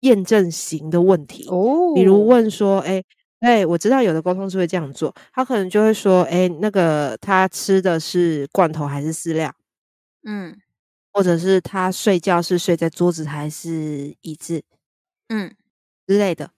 [0.00, 3.02] 验证型的问题，哦比如问说，哎、
[3.42, 9.52] 哎，我知道有的沟通是会这样做，他可能就会说，哎、那个他吃的是罐头还是饲料，
[10.24, 10.56] 嗯
[11.12, 14.62] 或者是他睡觉是睡在桌子还是椅子
[15.28, 15.54] 嗯
[16.08, 16.50] 之类的。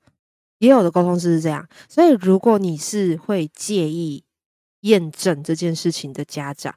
[0.59, 4.25] 也有的沟通师是这样，所以如果你是会介意
[4.83, 6.75] 验证这件事情的家长，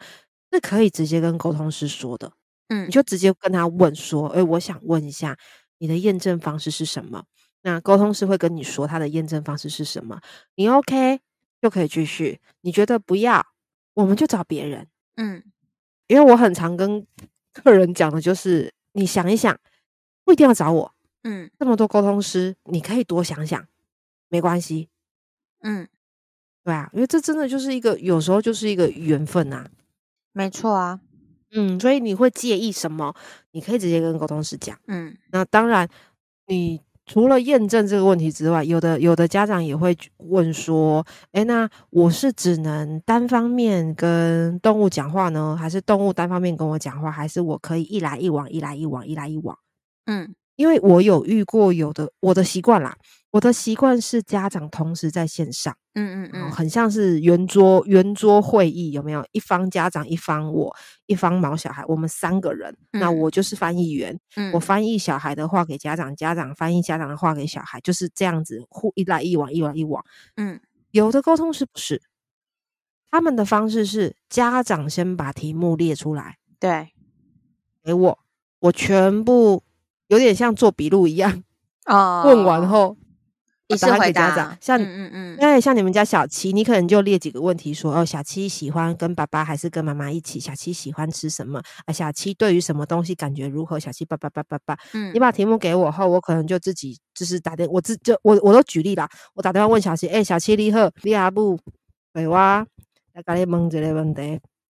[0.53, 2.31] 是可以直接跟沟通师说的。
[2.69, 5.37] 嗯你就直接跟他问说：“诶，我想问一下，
[5.79, 7.23] 你的验证方式是什么？”
[7.63, 10.19] 那沟通师会跟你说他的验证方式是什么，
[10.55, 11.19] 你 OK
[11.61, 12.39] 就可以继续。
[12.61, 13.45] 你觉得不要，
[13.93, 14.87] 我们就找别人。
[15.15, 15.43] 嗯
[16.07, 17.05] 因为我很常跟
[17.53, 19.59] 客人讲的就是，你想一想，
[20.23, 20.93] 不一定要找我，
[21.23, 23.67] 嗯这么多沟通师，你可以多想想，
[24.29, 24.87] 没关系。
[25.61, 25.87] 嗯，
[26.63, 29.67] 对啊，因为这真的就是一个，有时候就是一个缘分啊、
[30.31, 31.01] 没错啊。
[31.51, 33.15] 嗯，所以你会介意什么？
[33.51, 34.79] 你可以直接跟沟通师讲。
[34.87, 35.89] 嗯那当然，
[36.45, 49.57] 你除了验证这个问题之外，有的有的家长也会问说：“诶，那我是只能单方面跟动物讲话呢，还是动物单方面跟我讲话，还是我可以一来一往，一来一往，一来一往？
[50.05, 50.35] 嗯。
[50.57, 52.97] 因为我有遇过有的我的习惯啦，
[53.31, 59.23] 我的习惯是家长同时在线上，嗯嗯嗯，很像是圆桌圆桌会议，有没有？
[59.33, 64.19] 一方家长，一方我，一方毛小孩，我们三个人，那我就是翻译员，
[64.51, 70.03] 我翻译小孩的话给家长，家长翻译家长的话给小孩，就是这样子互一来一往，一来一往。
[70.37, 72.01] 嗯，有的沟通是不是？
[73.11, 76.89] 他们的方式是家长先把题目列出来，对，
[77.83, 78.19] 给我，
[78.61, 79.61] 我全部。
[80.07, 81.43] 有点像做笔录一样，
[81.85, 82.95] 哦，问完后，
[83.79, 84.57] 答案给家长。
[84.61, 90.39] 像，嗯嗯嗯，像你们家小七，你可能就列几个问题，说哦，小七喜欢跟爸爸还是跟妈妈一起？
[90.39, 91.61] 小七喜欢吃什么？
[91.85, 93.77] 啊，小七对于什么东西感觉如何？
[93.79, 94.77] 小七爸爸爸爸爸。
[94.93, 101.59] 嗯，你把题目给我后，我可能就自己就是打电，我自就我我都举例啦，我打电话问小七，哎，小七你好，你阿不？
[102.13, 102.65] 对哇，
[103.13, 104.21] 来跟你问这个问题，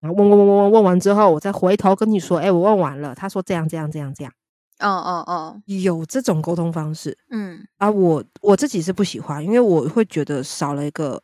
[0.01, 4.33] 然后问问问问问问完之后，我再回头跟你说，哎，我问完了，他说这样这样这样这样。
[4.81, 11.23] 哦哦哦，有这种沟通方式，嗯，啊，我我自己是不喜欢，因为我会觉得少了一个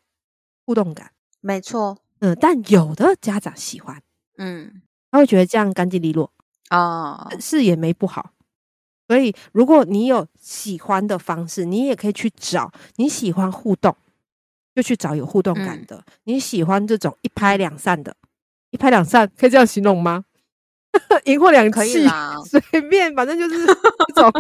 [0.64, 1.10] 互动感。
[1.40, 4.00] 没错，嗯，但有的家长喜欢，
[4.38, 6.32] 嗯，他会觉得这样干净利落，
[6.70, 8.30] 哦，是也没不好。
[9.08, 13.94] 所以，如果你有喜欢的方式，你也可以去找你喜欢互动，
[14.74, 16.02] 就去找有互动感的。
[16.24, 18.16] 你喜欢这种一拍两散的，
[18.70, 20.24] 一拍两散，可以这样形容吗？
[21.24, 22.06] 赢或两气，
[22.46, 24.30] 随便，反正就是这种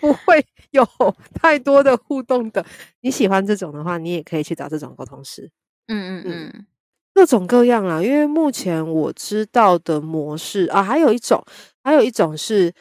[0.00, 0.86] 不会有
[1.34, 2.64] 太多的互动的。
[3.00, 5.50] 你喜欢这种的话，你也可以去找这种沟通师。
[5.88, 6.66] 嗯嗯嗯，
[7.14, 8.02] 各种各样啦。
[8.02, 11.44] 因为目前我知道的模式啊，还有一种，
[11.82, 12.72] 还有一种是，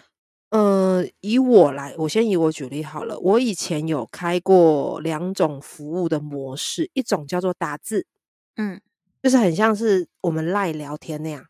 [0.52, 3.18] 呃，以我来，我先以我举例好了。
[3.20, 8.06] 我以前有开过两种服务的模式，一种叫做打字，
[8.58, 8.82] 嗯，
[9.22, 11.46] 就是很像是我们赖聊天那样。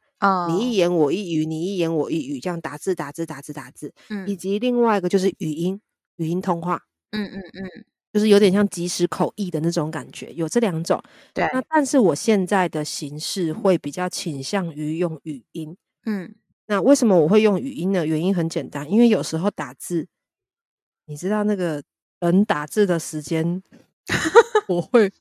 [0.49, 5.79] 你一言我一语，你一言我一语，这样打字打字打字打字，嗯，以及另外一个就是语音
[6.17, 6.81] 语音通话，
[7.12, 11.01] 嗯嗯嗯，就是有点像即时口译的那种感觉，有这两种。
[11.33, 16.33] 对，那但是我现在的形式会比较倾向于用语音，嗯，
[16.67, 18.05] 那为什么我会用语音呢？
[18.05, 20.07] 原因很简单，因为有时候打字，
[21.07, 21.83] 你知道那个
[22.19, 23.62] 人打字的时间，
[24.69, 25.12] 我会。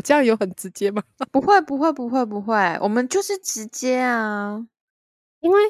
[0.00, 1.02] 这样有很直接吗？
[1.30, 2.54] 不会，不会，不会，不会。
[2.80, 4.66] 我们就是直接啊，
[5.40, 5.60] 因为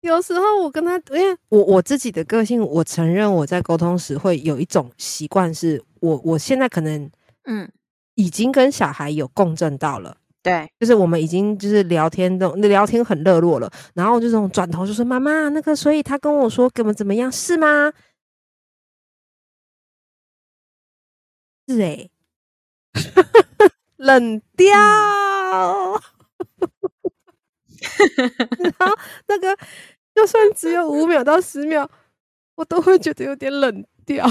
[0.00, 7.10] 有时候我跟他，因为我我自己的个性，我承认我在沟通时会有一种习惯，是我我现在可能
[7.44, 7.68] 嗯
[8.14, 17.92] 已经跟小孩有共振到了，对，就是我们已经就是聊天的聊天很热络了，然后就这种转头就说妈妈那个，所以他跟我说怎么怎么样是吗？
[21.68, 22.08] 是哎。
[23.98, 24.72] 冷掉，
[28.58, 29.56] 然后那个
[30.14, 31.88] 就算只有五秒到十秒，
[32.56, 34.26] 我都会觉得有点冷掉。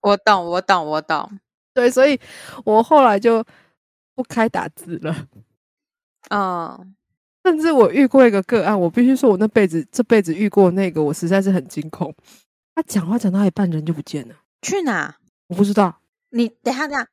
[0.00, 1.40] 我懂，我懂，我懂。
[1.72, 2.20] 对，所以
[2.64, 3.44] 我后来就
[4.14, 5.28] 不开打字了。
[6.30, 6.94] 嗯，
[7.44, 12.14] 甚至我遇过一个个案，我必须说，我那辈子这辈子遇过那个，我实在是很惊恐。
[12.74, 15.16] 他讲话讲到一半，人就不见了，去哪？
[15.48, 16.00] 我不知道。
[16.30, 17.08] 你等下，等下。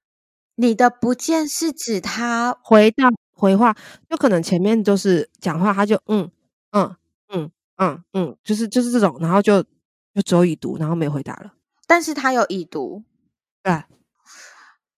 [0.62, 3.74] 你的不见是指他回到回话，
[4.10, 6.30] 就可能前面就是讲话，他就嗯
[6.72, 6.94] 嗯
[7.30, 9.64] 嗯嗯嗯，就是就是这种，然后就
[10.14, 11.54] 就只有已读，然后没回答了。
[11.88, 13.02] 但是他有已读，
[13.64, 13.84] 对，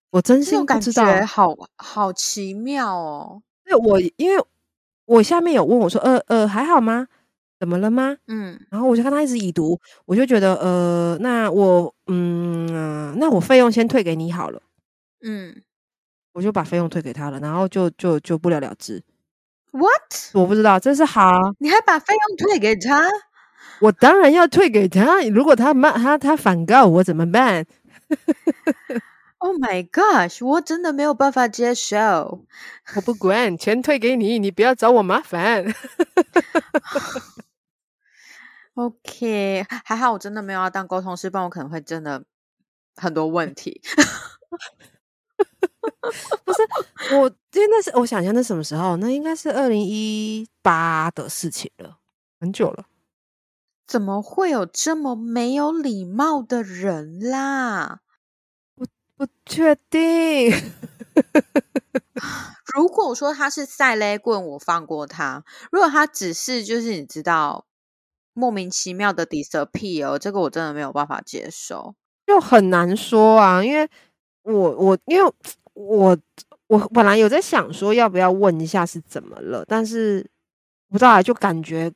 [0.09, 3.43] 我真心不知道，好好奇妙哦。
[3.63, 4.43] 对我因为
[5.05, 7.07] 我下面有问我说，呃呃，还好吗？
[7.59, 8.17] 怎么了吗？
[8.25, 14.59] 嗯，然后我就看他一直已读，我就觉得呃，那我嗯，那我费用先退给你好了。
[15.23, 15.63] 嗯，
[16.33, 19.03] 我就把费用退给他了，然后就就就不了了之。
[19.71, 20.33] What？
[20.33, 23.07] 我不知道，这是好，你还把费用退给他？
[23.79, 25.21] 我当然要退给他。
[25.23, 27.65] 如果他骂他他反告我怎么办？
[29.43, 30.45] Oh my gosh！
[30.45, 32.45] 我真的没有办法接受。
[32.95, 35.65] 我不管，钱退给你，你不要找我麻烦。
[38.75, 42.23] OK，还好我真的没有要当沟通师，不然我可能会真的
[42.95, 43.81] 很多问题。
[46.45, 46.61] 不是
[47.15, 48.95] 我，因为那是我想象那什么时候？
[48.97, 51.97] 那应该是二零一八的事情了，
[52.39, 52.85] 很久了。
[53.87, 58.01] 怎么会有这么没有礼貌的人啦？
[58.75, 58.85] 不
[59.17, 60.51] 不确定。
[62.73, 67.65] 如果说他是赛雷棍，我放过他；如果他只是就是你知道
[68.33, 71.95] 莫名其妙的 disappear，这个我真的没有办法接受，
[72.25, 73.89] 就很难说啊，因为。
[74.43, 75.31] 我我因为
[75.87, 76.17] 我
[76.67, 80.25] 我本来有在想说要不要问一下是怎么了，但是
[80.89, 81.91] 不知道就感觉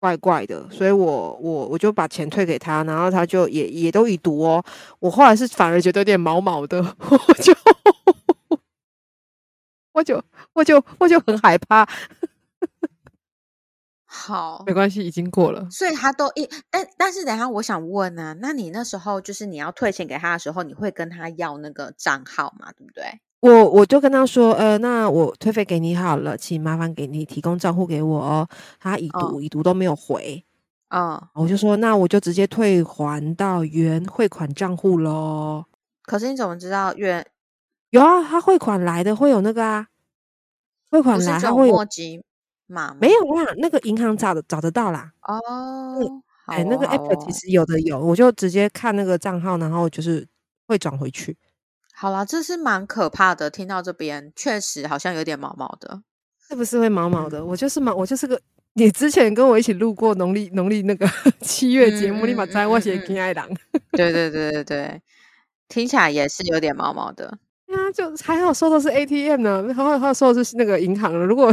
[0.00, 4.64] 怪怪的，所以我我我就把钱退给他，然后他就也也都已读哦。
[5.00, 7.52] 我后来是反而觉得有点毛毛的， 我就
[9.92, 10.22] 我就
[10.52, 11.88] 我就我就很害怕。
[14.10, 15.68] 好，没关系，已经过了。
[15.70, 22.72] 所以他都一，但但是等一下，我想问呢，那你那时候就是你要退钱给他的时候，你会跟他要那个账号嘛？
[22.72, 23.20] 对不对？
[23.40, 28.48] 我我就跟他说，呃，那我退费给你好了，请麻烦给你提供账户给我哦。
[28.80, 30.44] 他已读已读都没有回，
[30.90, 35.64] 哦，我就说那我就直接退还到原汇款账户喽。
[36.02, 37.24] 可是你怎么知道原
[37.90, 38.22] 有啊？
[38.24, 39.86] 他汇款来的会有那个啊，
[40.90, 41.76] 汇款来他会有
[42.66, 45.12] 码没有啦，那个银行找的找得到啦。
[45.22, 45.38] 哦，
[46.46, 50.26] 哎，那个 app 其实有的有，我就直接看那个账号，然后就是
[50.66, 51.36] 会转回去。
[52.00, 53.50] 好啦，这是蛮可怕的。
[53.50, 56.00] 听到这边，确实好像有点毛毛的，
[56.48, 57.44] 是不是会毛毛的？
[57.44, 58.40] 我就是毛，我就是个。
[58.74, 61.04] 你之前跟我一起录过农历农历那个
[61.42, 63.48] 七月节目，立马猜我写金爱郎。
[63.90, 65.02] 对对对对对，
[65.68, 67.26] 听起来也是有点毛毛的。
[67.66, 71.26] 啊，就还好收的是 ATM 呢，还好还好收的是那个银行了。
[71.26, 71.52] 如果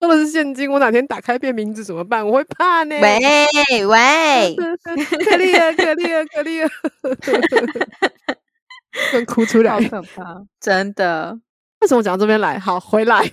[0.00, 2.26] 收的是现金，我哪天打开变名字怎么办？
[2.26, 2.96] 我会怕呢。
[3.02, 4.56] 喂喂，
[5.26, 6.70] 可丽啊，可丽啊，可丽啊。
[9.12, 10.46] 跟哭出来，好可怕！
[10.60, 11.38] 真的，
[11.80, 12.58] 为什么讲到这边来？
[12.58, 13.24] 好，回来，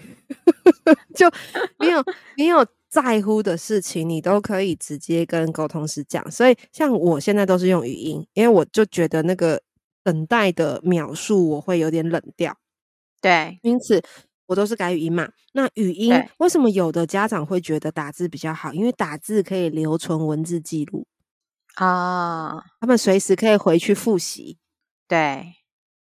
[1.16, 1.30] 就
[1.80, 2.03] 你有
[2.38, 6.30] 你有在乎的事情，你都可以直接跟沟通师讲。
[6.32, 9.61] 所以，像我现在都是用语音，因为我就觉得那个
[10.03, 12.55] 等待的秒数我会有点冷掉。
[13.22, 14.01] 对，因此
[14.45, 15.28] 我都是改语音嘛。
[15.53, 18.72] 那语音为什么有的家长会觉得打字比较好？
[18.74, 21.07] 因为打字可以留存文字记录
[21.76, 24.57] 啊，他们随时可以回去复习。
[25.10, 25.56] 对，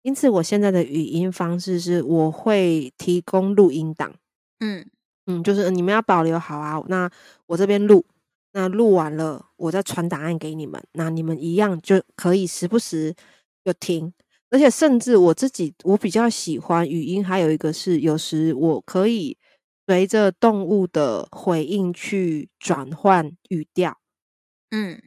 [0.02, 4.14] 因此我现在的语音方式是，我会提供录音档，
[4.60, 4.86] 嗯
[5.28, 6.82] 嗯，就是你们要保留好啊。
[6.88, 7.10] 那
[7.48, 8.06] 我这边录，
[8.54, 13.16] 那录完了，我再传答案给你们，那你们一样就可以时不时
[13.64, 14.14] 就听。
[14.50, 19.38] 而且甚至我自己，我比较喜欢语音，还有一个是，有时我可以
[19.88, 23.98] 随着动物的回应去转换语调，
[24.72, 25.02] 嗯。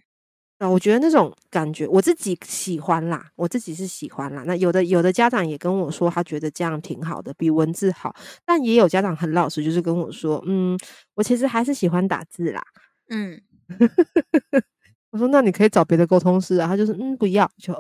[0.65, 4.43] 啊，我觉得那种感觉我自己喜欢啦，我自己是喜欢啦。
[4.47, 8.17] 那有的有的家长也跟我说，他觉得这样挺好的，比文字好。
[8.47, 10.79] 但也有家长很老实，就是跟我说，嗯，
[11.15, 12.65] 我其实还是喜欢打字啦。
[13.11, 13.43] 嗯，
[15.12, 16.67] 我说那你可以找别的沟通师啊。
[16.67, 17.75] 他就是嗯，不要，就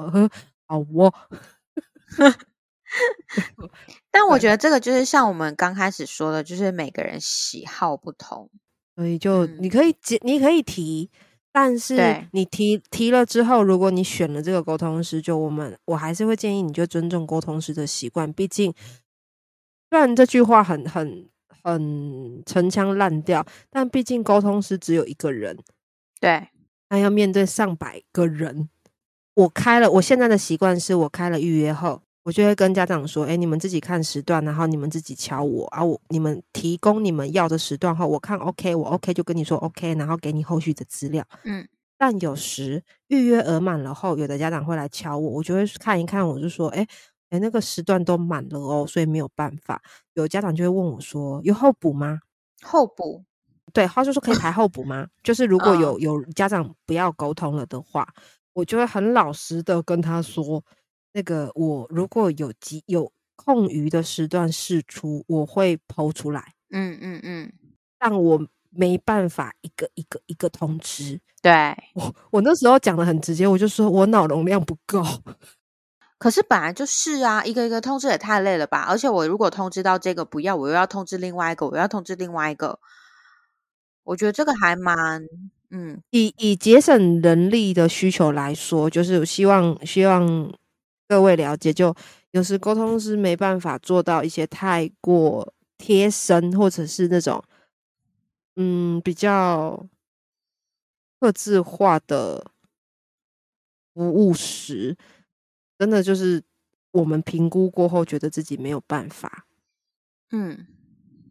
[0.66, 1.14] 好我。
[4.12, 8.50] 但我觉得这个就是像我们刚开始说的，就是每个人喜好不同，
[8.94, 11.10] 所以就你可以你可以提。
[11.56, 18.32] 但是你提提了之后，如果你选了这个沟通师，就我们我还是会建议你就尊重沟通师的习惯。
[18.32, 18.74] 毕竟，
[19.88, 21.28] 虽然这句话很很
[21.62, 25.56] 很陈腔滥调，但毕竟沟通师只有一个人，
[26.20, 26.48] 对，
[26.88, 28.68] 他要面对上百个人。
[29.34, 32.02] 我开了，我现在的习惯是我开了预约后。
[32.24, 35.84] 我就会跟家长说：“哎，你们自己看时段，然后你们自己敲我啊。
[35.84, 41.22] 我你们提供你们要的时段后，我看 OK，我 OK 就跟你说 OK，然后给你后续的资料。
[41.44, 41.68] 嗯，
[41.98, 46.86] 但有时预约额满了后，有的家长会来敲我，我就会看一看，我就说：哎
[47.28, 49.82] 哎，那个时段都满了哦，所以没有办法。
[50.14, 52.20] 有家长就会问我说：有候补吗？
[52.62, 53.22] 候补？
[53.74, 55.06] 对，他就说可以排候补吗？
[55.22, 58.08] 就是如果有有家长不要沟通了的话，
[58.54, 60.64] 我就会很老实的跟他说。”
[61.14, 66.54] 那个我如果有机有空余的时段试出，我会抛出来。
[66.70, 67.52] 嗯嗯嗯，
[67.98, 71.20] 但我没办法一个一个一个通知。
[71.40, 71.52] 对
[71.94, 75.02] 我我那时候讲的很直接，我就说我脑容量不够。
[76.18, 78.86] 可是本来就是啊，一个一个通知也太累了吧？
[78.88, 82.80] 而且我如果通知到这个不要，我又要通知另外一个，我要通知另外一个。
[84.02, 85.22] 我觉得这个还蛮
[85.70, 90.52] 嗯，以以节省人力的需求来说，就是希望希望。
[91.08, 91.94] 各位了解，就
[92.32, 97.42] 有时沟通是没办法做到一些太过贴身，或者是那种
[98.56, 99.86] 嗯比较
[101.20, 102.50] 特质化的
[103.94, 104.96] 服务时，
[105.78, 106.42] 真的就是
[106.92, 109.46] 我们评估过后，觉得自己没有办法，
[110.30, 110.73] 嗯。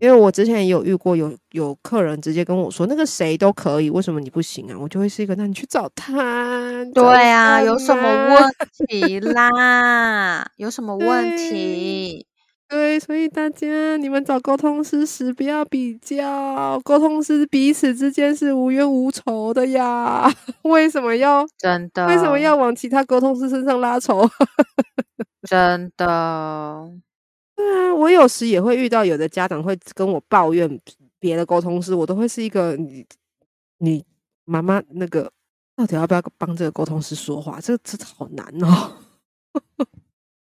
[0.04, 4.76] 因为我之前也有遇过，有有客人直接跟我说，那个谁都可以，为什么你不行啊？
[4.78, 6.84] 我就会是一个，那你去找他。
[6.94, 7.02] 对
[7.32, 8.02] 啊，有什么
[8.36, 8.44] 问
[8.90, 10.46] 题啦？
[10.58, 12.26] 有什么问题？
[12.68, 20.30] 对，所以大家你们找沟通师时不要比较，沟通师彼此之间是无冤无仇的呀。
[20.64, 22.06] 为什么要真的？
[22.08, 24.30] 为什么要往其他沟通师身上拉仇？
[25.48, 26.92] 真的。
[27.64, 30.80] 对啊，我有时也会遇到有的家长会跟我抱怨
[31.18, 33.06] 别的沟通师，我都会是一个你
[33.78, 34.04] 你
[34.44, 35.32] 妈妈那个
[35.74, 37.62] 到底要不要帮这个沟通师说话？
[37.62, 38.98] 这这好难哦。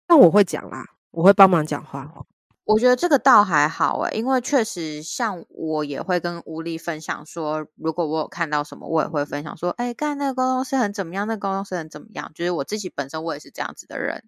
[0.07, 2.25] 但我会讲啦，我会帮忙讲话哦。
[2.67, 12.33] 我觉得这个倒还好诶，因为确实像我也会跟吴丽分享说，如果我有看到什么，我也会分享说，哎，刚才那个沟通师很怎么样，那个沟通师很怎么样。
[12.35, 14.25] 就是我自己本身我也是这样子的人，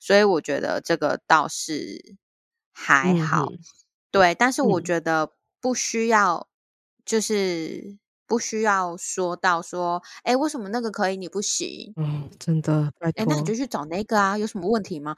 [0.00, 2.16] 所以我觉得这个倒是
[2.72, 3.46] 还好。
[4.10, 5.30] 对，但是我觉得
[5.60, 6.48] 不需要，
[7.04, 11.92] 就是不需要说到说，哎，为什么那个可以你不行？
[11.96, 15.14] 嗯，真的，哎，那你就去找那个啊，有什么问题吗？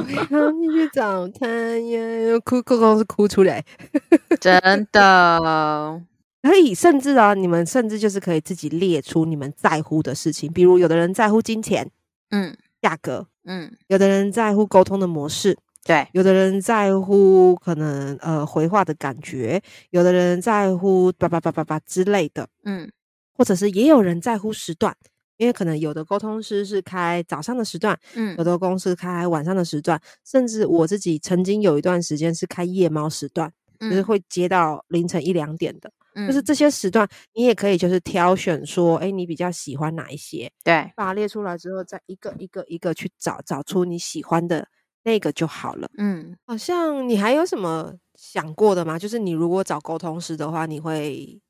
[0.00, 2.38] 你去找他呀！
[2.44, 3.64] 哭，哭哭是哭出来，
[4.40, 6.02] 真的
[6.42, 6.74] 可以。
[6.74, 11.90] 甚至啊，你们甚至就是可以自己列出你们在乎的事情，比如有的人在乎金钱，
[12.30, 22.90] 嗯，价格，嗯，有的人在乎沟通的模式，对，有的人在乎可能呃回话的感觉，有的人在乎叭叭叭叭叭之类的，嗯，
[23.36, 24.96] 或者是也有人在乎时段。
[25.42, 35.90] 因为可能有的沟通师是开早上的时段，嗯，有的公司开晚上的时段，甚至我自己曾经有一段时间是开夜猫时段，就是会接到凌晨一两点的，
[36.28, 40.48] 就是这些时段你也可以就是挑选说，哎，你比较喜欢哪一些？
[40.62, 44.68] 对，把它列出来之后，再一个一个一个去找，找出你喜欢的
[45.02, 45.90] 那个就好了。
[45.98, 48.96] 嗯，好像你还有什么想过的吗？
[48.96, 51.40] 就是你如果找沟通师的话，你会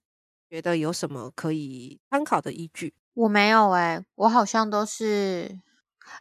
[0.49, 2.95] 觉得有什么可以参考的依据？
[3.15, 5.61] 我没有哎，我好像都是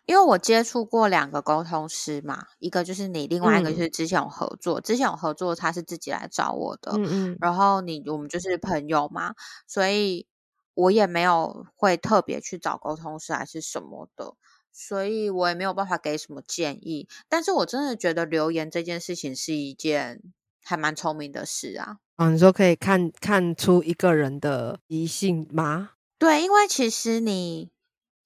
[0.05, 9.33] 因为我接触过两个沟通师嘛，一个就是你，另外一个就是之前有合作，之前有合作他是自己来找我的，嗯嗯，然后你我们就是朋友嘛，
[9.67, 10.27] 所以
[10.73, 14.33] 我也没有会特别去找沟通师还是什么的，
[14.71, 17.07] 所以我也没有办法给什么建议。
[17.27, 20.21] 但是我真的觉得留言这件事情是一件
[20.63, 21.97] 还蛮聪明的事啊。
[22.17, 25.91] 哦，你说可以看看出一个人的疑性吗？
[26.21, 27.71] 对，因为其实你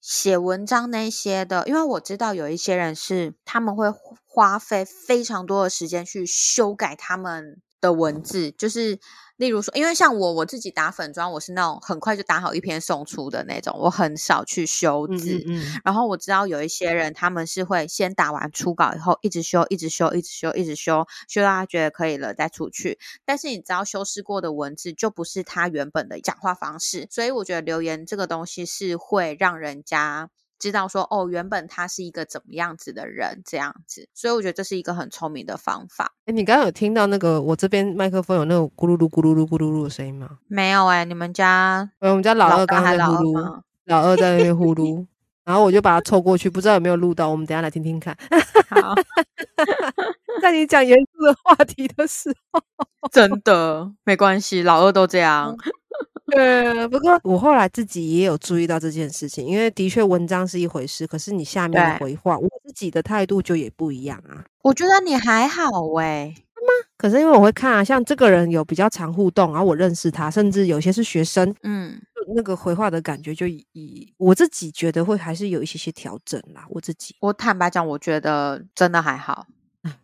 [0.02, 3.86] 写文章那些的，因为我知道有一些人是他们会
[4.26, 9.00] 花费非常多的时间去修改他们的文字，就是。
[9.36, 15.42] 例如说，因为像我我自己打粉妆，我是那种很快就打好一篇送出的那种，我很少去修字。
[15.46, 22.98] 嗯，然后我知道有一些人，他们是会先打完初稿以后，一直修，一直修，一直修，一直修，修到他觉得可以了再出去。
[23.24, 30.30] 但是你知道，修饰过的文字就不是他原本的讲话方式，所以我觉得留言这个东西是会让人家。
[30.58, 36.12] 知道说哦，原本他是一个怎么样子的人，这样子，所以我觉得这是一个很聪明的方法。
[36.26, 40.38] 哎，你刚刚有听到那个我这边麦克风有那种咕噜噜咕噜噜咕噜噜的声音吗？
[40.48, 41.90] 没有哎，你们家？
[42.00, 45.06] 呃，我们家老二刚才呼噜， 老二在那边呼噜，
[45.44, 48.16] 然后我就把它凑过去，不知道有没有录到，我们等下来听听看。
[48.68, 48.94] 好，
[50.42, 52.60] 在你讲严肃的话题的时候，
[53.12, 55.56] 真的没关系，老二都这样。
[56.34, 64.44] 对，不过我后来自己也有注意到这件事情，因为的确文章是一回事，可是你下面的回话，我自己的态度就也不一样啊。
[64.62, 65.62] 我觉得你还好
[65.98, 66.88] 哎，吗？
[66.98, 71.96] 可是因为我会看啊，像这个人有比较常互动，然后我认识他，甚至有些是学生，嗯，
[72.34, 76.66] 那个回话的感觉就以我自己觉得会还是有一些些调整啦。
[76.70, 79.46] 我自己，我坦白讲，我觉得真的还好，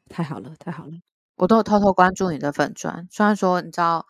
[0.08, 0.92] 太好了，太好了，
[1.36, 4.06] 我都有偷偷关注你的粉砖，虽然说你知道。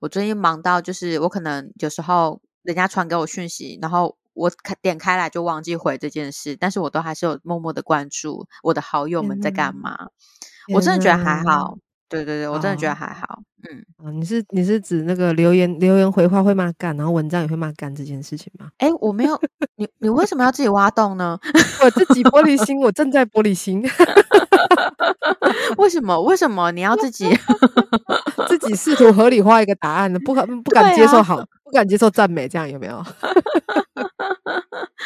[0.00, 10.08] 我最近忙到，就是我可能有时候人家传给我讯息，然后我开点开来就忘记回这件事，但是我都还是有默默的关注我的好友们在干嘛。
[10.72, 11.76] 我真的觉得还好，
[12.08, 13.42] 对对对，我真的觉得还好。
[14.02, 18.70] 嗯，你是你是指那个留言留言回话会骂干，然后文章也会骂干这件事情吗？
[18.78, 19.40] 哎，我没有，
[19.76, 21.38] 你你为什么要自己挖洞呢？
[21.82, 23.82] 我自己玻璃心，我正在玻璃心。
[25.78, 26.20] 为什么？
[26.22, 27.26] 为什么你要自己
[28.58, 30.18] 自己试图合理化一个答案的？
[30.20, 32.96] 不可不敢接受好，不敢接受赞美，这样有没有？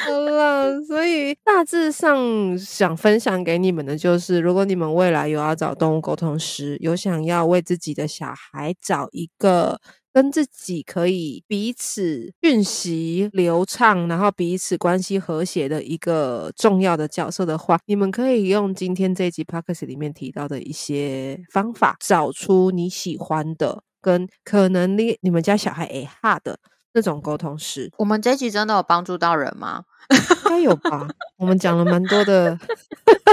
[0.07, 9.81] 好了，所以大致上想分享给你们的就是，如果你们未来有要找动物沟通师，有想要为自己的小孩找一个。
[10.19, 26.59] 跟自己可以彼此讯息流畅，然后彼此关系和谐的一个重要的角色的话，你们可以用今天这一集 podcast 里面提到的一些方法，找出你喜欢的，跟可能你你们家小孩诶哈的
[26.95, 27.89] 那种沟通师。
[27.99, 29.85] 我们这集真的有帮助到人吗？
[30.11, 31.07] 应该有吧。
[31.37, 32.59] 我们讲了蛮多的，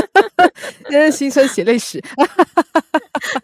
[0.92, 2.00] 因为心酸血泪史。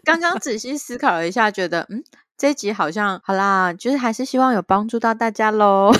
[0.04, 2.04] 刚刚仔细思考了一下，觉得嗯。
[2.42, 5.92] 这集好像好啦，就是还是希望有帮助到大家喽。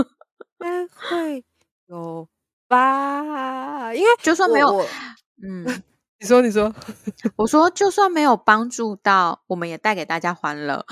[0.64, 1.44] 应该会
[1.88, 2.26] 有
[2.66, 4.82] 吧，因为就算没有，
[5.42, 5.66] 嗯，
[6.18, 6.74] 你说你说，
[7.36, 10.82] 我说就算没有帮助到，我们也带给大家欢乐。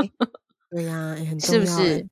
[0.72, 2.08] 对呀，也很重是不要欸是？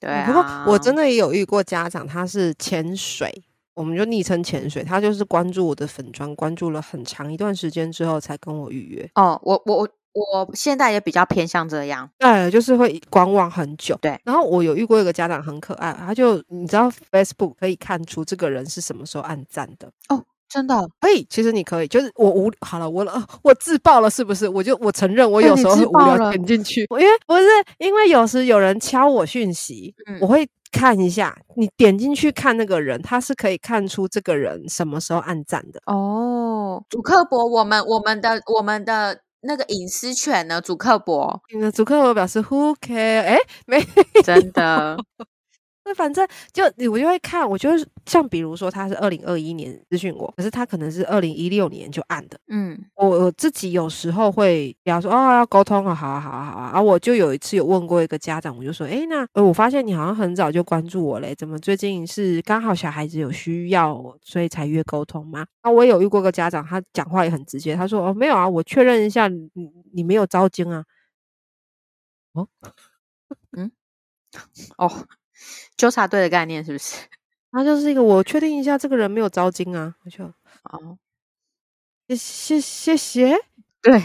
[0.00, 9.10] 对啊，不过我真的也有遇过家长，他是潜水，我们就昵称潜水，他就是关注我的粉砖，关注了很长一段时间之后才跟我预约。
[9.16, 12.08] 哦，我我我我现在也比较偏向这样。
[12.18, 13.96] 对，就是会观望很久。
[14.00, 19.90] 对，然后我有遇过一个家长很可爱，他就你知道 Facebook 可以看出这个人是什么时候按赞的。
[20.08, 24.48] 哦，真的，可以，其实你可以，就是我无好了，我呃我自爆了是不是？
[24.48, 27.44] 我就我承认我有时候会无聊点进去，因为不是
[27.78, 35.80] 因为有时有人敲我讯息，嗯我会看一下，你点进去看那个人，他是可以看出这个人什么时候按赞的。
[35.86, 40.60] 哦，主刻薄我们我们的我们的那个隐私权呢？
[40.60, 43.22] 主刻薄，那个主客我表示 Who care？
[43.22, 43.80] 哎，没
[44.24, 44.96] 真的，
[45.86, 52.38] 那反正就你我就会看，我就是像比如说他是二零二一年咨询我，可是他可能是二零一六年就按的。
[52.48, 52.76] 嗯。
[52.96, 65.46] 我我自己有时候会比方说哦要沟通啊，好啊好啊好啊，啊我就有一次有问过一个家长，我就说，诶，那呃我发现你好像很早就关注我嘞，怎么最近是刚好小孩子有需要，所以才约沟通吗？
[65.62, 69.48] 啊，我也有遇过个家长，他讲话也很直接，他说哦没有啊，我确认一下，你
[69.92, 70.84] 你没有招精啊，
[72.34, 72.48] 哦，
[73.56, 73.70] 嗯？
[74.78, 74.90] 哦，
[75.76, 76.96] 纠察队的概念是不是？
[77.52, 80.24] 他就是一个我确定一下这个人没有招金啊，我就
[80.64, 80.98] 哦，
[82.08, 83.36] 谢谢谢谢。
[83.80, 84.02] 对，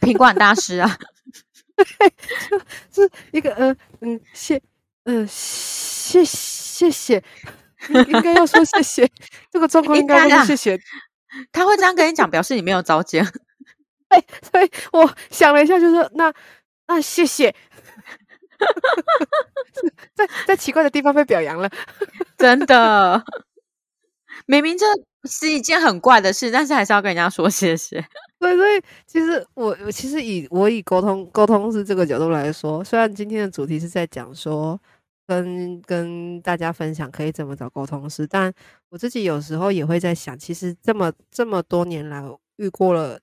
[0.00, 0.98] 品管大师啊，
[2.90, 4.62] 是一个呃嗯谢
[5.04, 7.22] 呃谢谢谢，
[7.90, 9.10] 应应该要说谢谢，
[9.50, 10.82] 这个状况应该应该啊都是谢谢。
[11.50, 13.24] 他会这样跟你讲，表示你没有招奸。
[14.52, 16.32] 所以我想了一下，就是那
[16.86, 17.54] 那谢谢，
[20.14, 21.70] 在在奇怪的地方被表扬了。
[22.38, 23.22] 真的，
[24.46, 24.86] 明明这
[25.24, 28.04] 是一件很怪的事，但是还是要跟人家说谢谢。
[28.38, 34.78] 对，所以其实我我其实以我以沟通沟通是这个角度来说，虽然今天的主题是在讲说
[35.26, 38.52] 跟跟大家分享可以怎么找沟通师，但
[38.90, 42.20] 我自己有时候也会在想，其实这么这么多年来，
[42.56, 43.20] 遇过了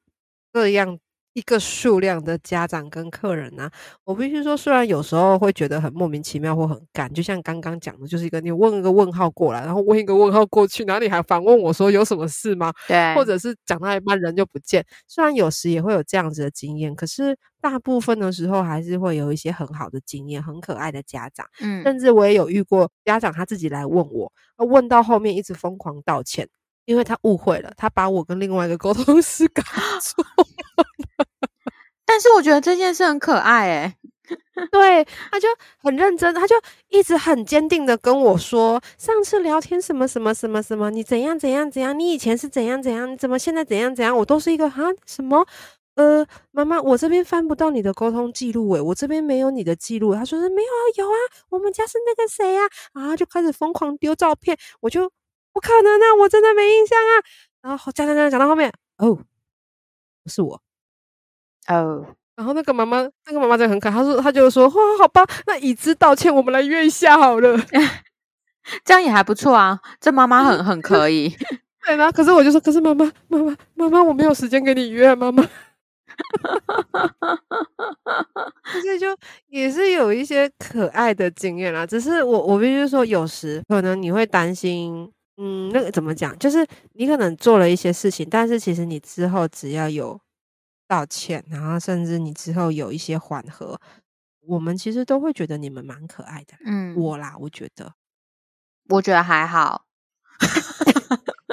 [0.54, 0.98] 这样
[1.34, 3.72] 一个数量的家长跟客人啊，
[4.04, 12.74] 我必须说，虽然有时候会觉得很莫名其妙或很干，就像刚刚讲的，就是一个你问一个问号过来，然后问一个问号过去，然后你还反问我说有什么事吗？
[12.88, 14.86] 对，或者是讲到一半人就不见。
[15.08, 21.46] 虽然有时也会有这样子的经验，可是大部分的时候还是会有一些很好的经验，很可爱的家长。
[21.62, 26.50] 嗯，甚至我也有遇过家长他自己来问我，呃问到后面一直疯狂道歉，
[26.86, 29.62] 因为他误会了，他把我跟另外一个沟通师 搞
[30.02, 30.26] 错。
[32.06, 33.96] 但是我觉得这件事很可爱诶、
[34.72, 35.48] 对，他就
[35.78, 36.56] 很认真，他就
[36.90, 44.74] 一直很坚定的跟我说，上次聊天什么什么什么什么，你怎样怎样怎样，你以前是怎样怎样，你怎么现在怎样怎样，我都是一个啊
[45.06, 45.46] 什么。
[45.96, 50.16] 呃，妈妈，我这边翻不到你的沟通记录诶，我这边没有你的记录。
[50.16, 51.16] 他说是没有啊，有啊，
[51.50, 52.62] 我们家是那个谁呀、
[52.94, 55.12] 啊，就开始疯狂丢照片，我就
[55.52, 57.12] 不可能啊，我真的没印象啊。
[57.64, 59.20] 然后讲讲讲讲到后面，哦，
[60.28, 60.62] 是我，
[61.70, 62.06] 哦，
[62.36, 67.58] 然后那个妈妈，那个妈妈真的很可爱，她说，她就说，哇，好吧，那已知道歉，我们来约一下好了。
[68.86, 71.34] 这样也还不错啊，这妈妈很很可以。
[71.86, 75.44] 对吗可是我就说，可是妈妈，妈妈，妈妈，我没有时间给你约啊，妈妈。
[78.82, 79.08] 所以就
[79.48, 86.38] 也是有一些可爱的经验啦，只是我我必须说，有时可能你会担心，嗯，那个怎么讲？
[86.38, 90.20] 就是你可能做了一些事情，但是其实你之后只要有
[90.90, 93.80] 道歉，然后甚至你之后有一些缓和，
[94.42, 96.58] 我们其实都会觉得你们蛮可爱的。
[96.66, 97.94] 嗯，我啦，我觉得，
[98.90, 99.86] 我觉得还好。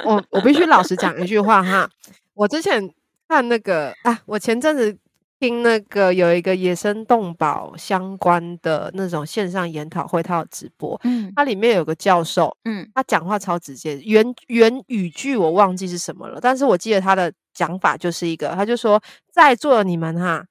[0.05, 1.87] 我我必须老实讲一句话哈，
[2.33, 2.91] 我之前
[3.27, 4.97] 看那个啊，我前阵子
[5.39, 20.45] 听那个有一个野生动保相关的那种线上研讨会，他有直播，嗯它里面有个教授，嗯他讲话超直接，原原语句我忘记是什么了，但是我记得他的讲法就是一个，他就说在座的你们哈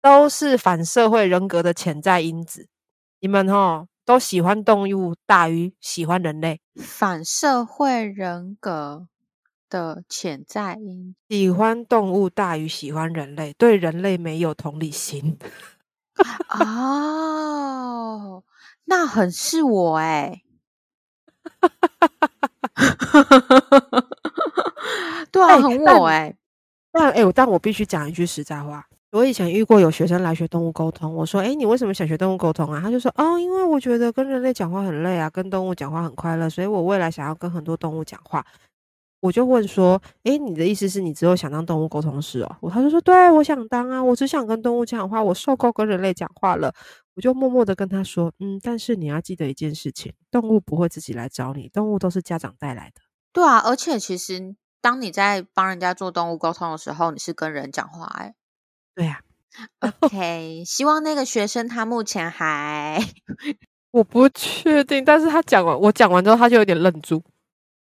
[0.00, 2.68] 都是反社会人格的潜在因子，
[3.20, 6.60] 你们哈都喜欢动物大于喜欢人类。
[6.80, 9.08] 反社会人格
[9.68, 15.38] 的潜在因喜欢动物大于喜欢人类，对人类没有同理心。
[16.60, 18.42] 哦，
[18.86, 20.42] 那很是我哎、
[25.30, 26.34] 对啊，哎很但我哎、
[26.90, 38.44] 但哎、我但我必须讲一句实在话，我以前遇过有学生来学动物沟通，我说：“哎、你为什么想学动物沟通啊？”他就说：“哦，因为我觉得跟人类讲话很累啊，跟动物讲话很快乐，所以我未来想要跟很多动物讲话。”
[39.20, 46.72] 我就问说：“诶，你的意思是你之后想当动物沟通师哦？”我他就说：“对，我想当啊，我只想跟动物讲话，我受够跟人类讲话了。”
[47.16, 53.02] 我就默默的跟他说：“嗯，但是你要记得一件事情，动物不会自己来找你，动物都是家长带来的。”
[53.32, 58.34] 对啊，而且其实当你在帮人家做动物沟通的时候，你是跟人讲话哎。
[58.94, 59.20] 对呀。
[59.80, 63.02] OK，希望那个学生他目前还
[63.90, 67.20] 我不确定，但是他讲完我讲完之后，他就有点愣住。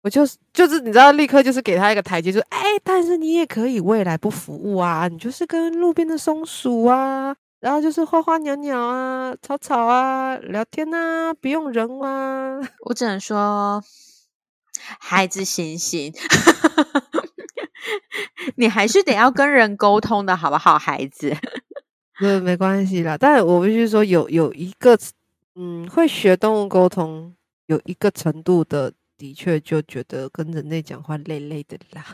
[0.04, 12.60] 我就是就是你知道，立刻就是给他一个台阶，说：“哎，但是你也可以未来不服务啊，你就是跟路边的松鼠啊。”然后就是花花鸟鸟啊，草草啊，聊天啊，不用人啊。
[12.84, 13.82] 我只能说，
[15.00, 16.12] 孩子醒醒，
[18.56, 21.34] 你还是得要跟人沟通的好不好，孩子？
[22.20, 23.16] 呃，没关系啦。
[23.18, 24.98] 但我必须说，有有一个，
[25.54, 27.34] 嗯，会学动物沟通，
[27.64, 32.04] 有一个程度的，的确就觉得跟人类讲话累累的啦。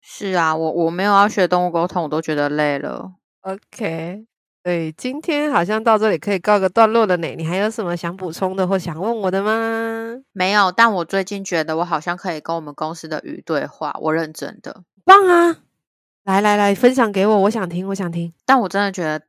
[0.00, 3.12] 是啊，我我没有要学动物沟通，我都觉得累了。
[3.40, 4.26] OK，
[4.62, 7.28] 对，今天好像到这里可以告个段落了呢。
[7.36, 10.22] 你还有什么想补充的或想问我的吗？
[10.32, 15.56] 没有，但我最近觉得我好像可以跟我们公司的鱼对话，我认真的，棒啊！
[16.24, 18.34] 来来来，分享给我，我想听，我想听。
[18.44, 19.22] 但我真的觉得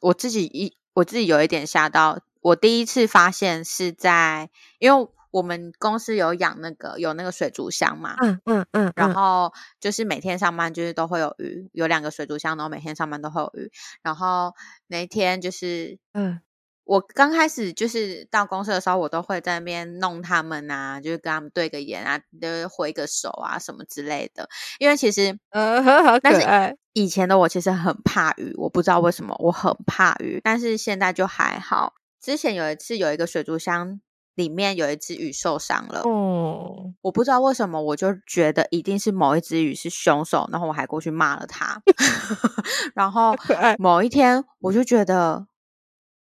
[0.00, 5.08] 我自己一我自己有一点吓到，我第一次发现是在因为。
[5.32, 13.70] 我们公司有养那个有那个水族箱嘛，嗯嗯嗯，然后就是每天上班就是都会有鱼，有两个水族箱，然后每天上班都会有鱼。
[14.02, 14.54] 然后
[14.86, 16.40] 那一天就是，嗯，
[16.84, 24.48] 我刚开始就是到公司的时候，我都会在那边弄他们啊，就是跟他们对个眼啊，就是挥个手啊什么之类的。
[24.78, 26.74] 因为其实， 呃，好可爱。
[26.94, 31.92] 以前的我其实很怕鱼，我不知道为什么我很怕鱼，但是现在就还好。
[32.20, 34.00] 之前有一次有一个水族箱。
[34.36, 41.80] 里面有一只鱼受伤了，哦，我不知道为什么，我就觉得一定是某一只鱼是凶手，然后我还过去骂了它
[42.94, 43.34] 然后
[43.78, 45.46] 某一天我就觉得。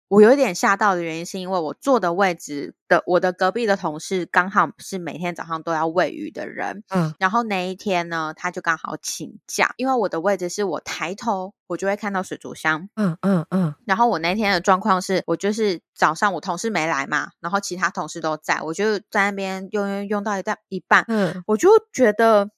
[0.09, 22.51] 我有点吓到的原因，是因为我坐的位置的我的隔壁的同事刚好是每天早上都要喂鱼的人，嗯，然后那一天呢，他就刚好请假，因为我的位置是我抬头我就会看到水族箱，嗯嗯嗯，然后我那天的状况是我就是早上我同事没来嘛，然后其他同事都在，我就在那边用用用到一半一半，嗯，我就觉得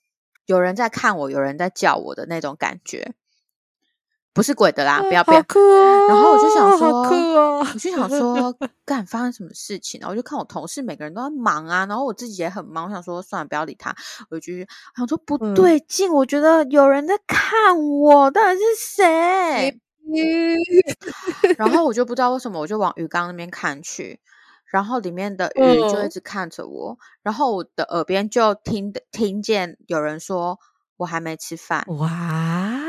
[0.47, 3.13] 有人在看我，有人在叫我的那种感觉。
[4.33, 5.45] 不是鬼的啦，不要不要。
[6.09, 7.03] 然后我就想说，
[7.59, 8.55] 我就想说，
[8.85, 9.99] 干发生什么事情？
[10.01, 12.87] 然后我就看我同事每个人都在忙啊，然后我自己也很忙。
[12.87, 13.95] 我想说，算了，不要理他。
[14.31, 14.53] 我就
[14.97, 18.65] 想说不对劲，我觉得有人在看我，到底是
[18.97, 19.81] 谁？
[21.59, 24.21] 然后我就不知道为什么，我就往鱼缸那边看去，
[24.73, 30.59] 然后里面的鱼就一直看着我，然后我的耳边就听听见有人说
[30.99, 32.80] ：“我还没吃饭。”哇！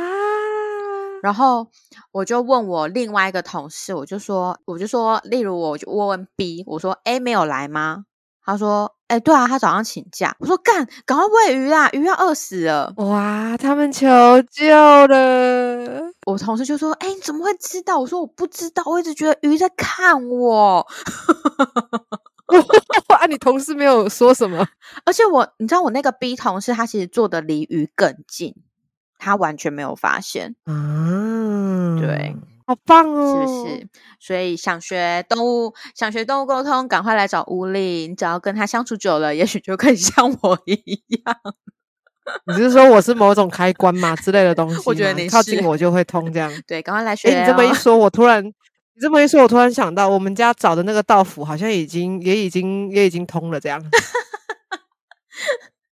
[1.21, 1.67] 然后
[2.11, 8.05] 我就问我另外一个同事，我就说，我就说，例如我就问问 B，我说 A 没有来吗？
[8.43, 10.35] 他说，哎，对啊，他早上请假。
[10.39, 12.91] 我说干，赶快喂鱼啦，鱼要饿死了。
[12.97, 14.07] 哇，他们求
[14.51, 14.65] 救
[15.07, 16.01] 了。
[16.25, 17.99] 我同事就说，哎，你怎么会知道？
[17.99, 20.85] 我说我不知道，我一直觉得鱼在看我。
[23.09, 24.67] 啊，你同事没有说什么？
[25.05, 28.55] 而且我，你知道我那个 B 同事，他其实坐的离鱼更近。
[29.23, 33.87] 他完全没有发现，嗯，对，好棒哦，是不是？
[34.19, 38.07] 所以想学动物，想学动物沟通，赶快来找乌力。
[38.07, 41.37] 你只要跟他相处久了，也许就可以 像我一样。
[42.47, 44.81] 你是说我是某种开关吗之类的东西？
[44.87, 47.29] 我觉得你靠近我就会通，这样对，赶快来学。
[47.29, 48.53] 你这么一说，我突然，你
[48.99, 53.79] 这么一说，我突然想到，我们家找的那个道府好像已经也已经也已经通了，这样。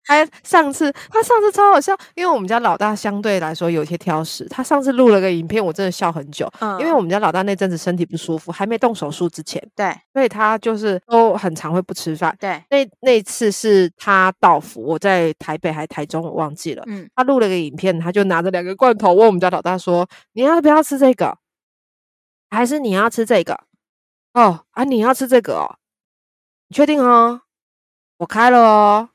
[0.10, 4.43] 他上次，他上次超好笑，因为我们家老大相对来说有些挑食。
[4.49, 6.51] 他上次录了个影片，我真的笑很久。
[6.62, 12.36] 嗯，因为我们家老大那阵子身体不舒服，还没动手术之前，对，所以他就是都很常会不吃饭。
[12.39, 16.84] 对，那那次是他到府，我在台北还台中，我忘记了。
[16.88, 21.38] 嗯，他录了个影片，他就拿着两个罐头问我们家老大说：“你要不要吃这个？
[22.49, 23.60] 还是你要吃这个？
[24.34, 25.78] 哦，啊，你要吃这个哦？
[26.68, 27.41] 你确定哦？
[28.18, 29.10] 我开了哦。”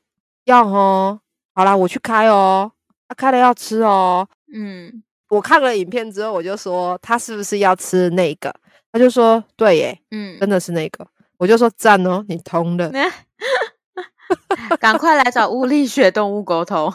[0.44, 1.20] 要哦，
[1.54, 2.70] 好啦，我去开哦。
[3.08, 4.26] 他开了要吃哦。
[4.52, 8.54] 嗯，我看了影片之后，我就说他是不是要吃那个？
[8.92, 11.06] 他就说对耶，嗯，真的是那个。
[11.36, 12.90] 我就说赞哦，你通了。
[14.80, 16.92] 赶快来找物理学动物沟通。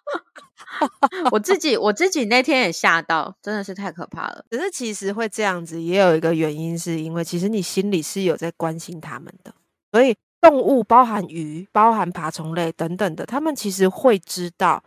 [1.30, 4.44] 我自己我自己那天也吓到，真的是太可怕了。
[4.50, 9.54] 可是其实会这样子，也有一个原因，是因为其实你心里是有在关心他们的，
[9.92, 10.16] 所以。
[10.48, 14.82] 动物，包含鱼、包含爬虫类等等的，他们其实会知道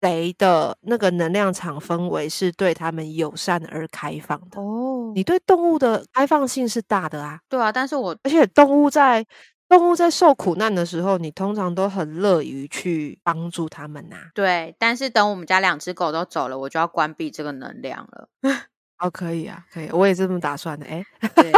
[0.00, 4.60] 谁的那个能量场氛围是对他们友善而开放的。
[4.60, 9.24] 哦，你对动物的开放性是大的啊，对啊，但是我而且动物在
[9.68, 18.28] 动物在受苦难的时候，你通常都很乐于去帮助他们呐、对，但是等我们家两只狗都走了，我就要关闭这个能量了。
[19.04, 20.86] 哦，可以啊，可以，我也是这么打算的。
[20.86, 21.52] 哎，对，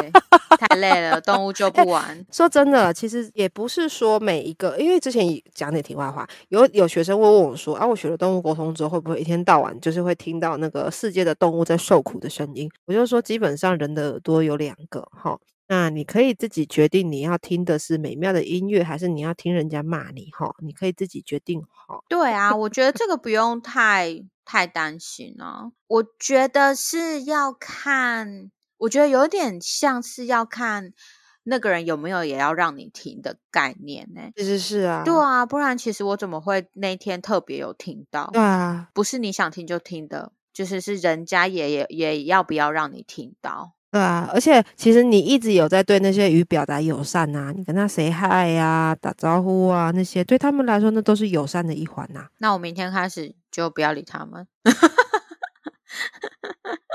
[0.59, 2.26] 太累了，动物就不完。
[2.32, 5.24] 说真的，其实也不是说每一个，因为之前
[5.55, 15.38] 讲点题外话，有有学生会问我说：“啊，我学了动物沟通之后，会不会一天到晚就是会听到那个世界的动物在受苦的声音？”我就说，基本上人的耳朵有两个哈，
[15.68, 22.01] 那你可以自己决定你要听的是美妙的音乐，还是你要听人家骂你哈，你可以自己决定哈。
[22.09, 25.72] 对啊，我觉得这个不用太太担心了。
[25.86, 30.94] 我觉得是要看，我觉得有点像是要看
[31.42, 38.30] 那个人有没有也要让你停的概念呢、其实是啊，对啊，不然其实我怎么会那天特别有听到？
[38.32, 43.74] 对啊，不是你想听就听的，就是是人家也也也要不要让你听到？
[43.93, 54.47] 对啊，而且其实你一直有在对那些鱼表达友善呐、你跟他 say hi 呀、打招呼啊，那些对他们来说那都是友善的一环呐、那我明天开始就不要理他们。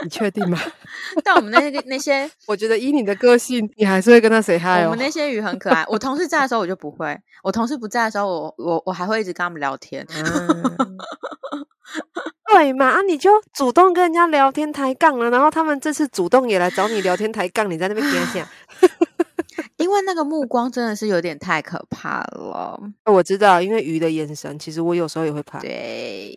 [0.03, 0.57] 你确定吗？
[1.23, 4.99] 但我们那些那些 我觉得以你的个性，你还是会跟他 say hi 哦我们。
[4.99, 5.85] 那 些鱼很可爱。
[5.87, 10.05] 我同事在的时候我就不会，我同事不在的时候我我我还会一直跟他们聊天。
[10.09, 10.97] 嗯
[12.53, 12.87] 对嘛？
[12.89, 18.05] 啊，你就主动跟人家聊天抬杠了，然后他们这次主动也来找你聊天抬杠，你在那边。
[19.77, 22.79] 因为那个目光真的是有点太可怕了。
[23.05, 25.59] 哦我知道，因为鱼的眼神，其实我有时候也会怕。
[25.59, 26.35] 对，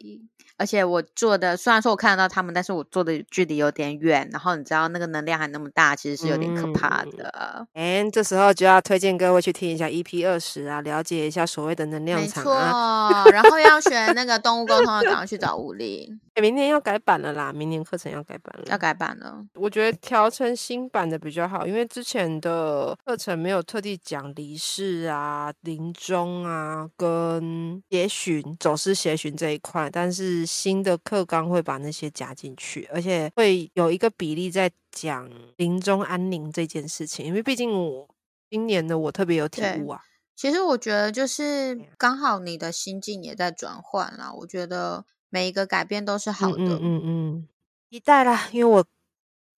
[0.56, 7.66] 而且我做的虽然说我看得到他们，但是我做的距离有点远，然后你知道那个能量还那么大，其实是有点可怕嗯的。
[7.72, 12.54] 哎，这时候就要推荐各位去听一下 EP 二十啊，了解一下所谓的能量没错。
[12.54, 18.64] 然后要学那个动物沟通的，赶快去找吴丽，诶明年要改版了啦，明年课程要改版了。
[18.66, 19.44] 要改版了。
[19.54, 38.08] 我觉得调成新版的比较好，因为之前的课程没有特地讲离世啊、临终啊跟邪寻、走失邪寻这一块，但是新的课纲会把那些加进去，而且会有一个比例在讲临终安宁这件事情，因为毕竟我
[38.48, 40.00] 今年的我特别有体悟啊。
[40.36, 46.56] 其实我觉得就是刚好你的心境也在转换啦，我觉得每一个改变都是好的。
[46.56, 47.48] 嗯嗯嗯嗯，
[47.90, 48.86] 期待啦，因为我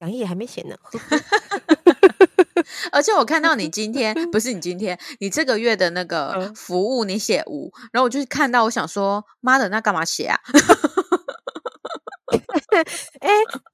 [0.01, 0.77] 讲义也还没写呢。
[2.93, 10.39] 而且我看到你今天不是你今天，你这个月的那个嗯服务你写无，然后我就看到，我想说，妈的，那干嘛写啊？
[13.21, 13.31] 哎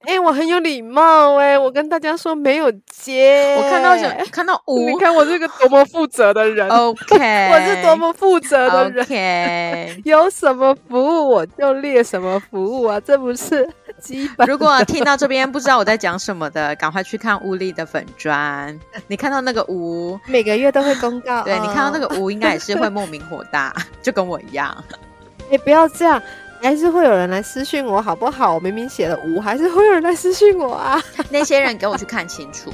[0.06, 3.56] 哎、我很有礼貌哎、我跟大家说没有接。
[3.56, 9.06] 我看到想看到 五你看我是个多么负责的人，OK， 我是多么负责的人。
[9.06, 10.02] OK。
[10.04, 13.68] 有什么服务我就列什么服务啊，这不是
[14.00, 14.46] 基本？
[14.46, 18.78] 如果听到这边不知道我在讲什么的，赶快去看乌力的粉砖。
[19.06, 24.76] 你看到那个五，每个月都会公告，对你看到那个，五，应该也是会莫名火大，就跟我一样。
[25.50, 26.20] 哎、不要这样，
[26.62, 28.54] 还是会有人来私讯我，好不好？
[28.54, 31.02] 我明明写了无，还是会有人来私讯我啊。
[31.28, 32.72] 那些人给我去看清楚，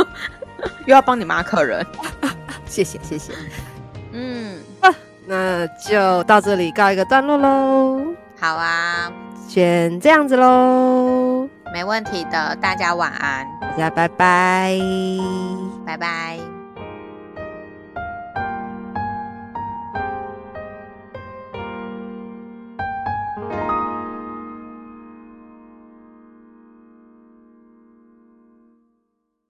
[0.86, 1.84] 又要帮你骂客人。
[2.66, 3.32] 谢谢谢谢，
[4.12, 4.60] 嗯，
[5.26, 9.10] 那就到这里告一个段落喽，好啊，
[9.48, 14.78] 先这样子喽，没问题的，大家晚安，大家拜拜。
[15.84, 16.49] 拜拜。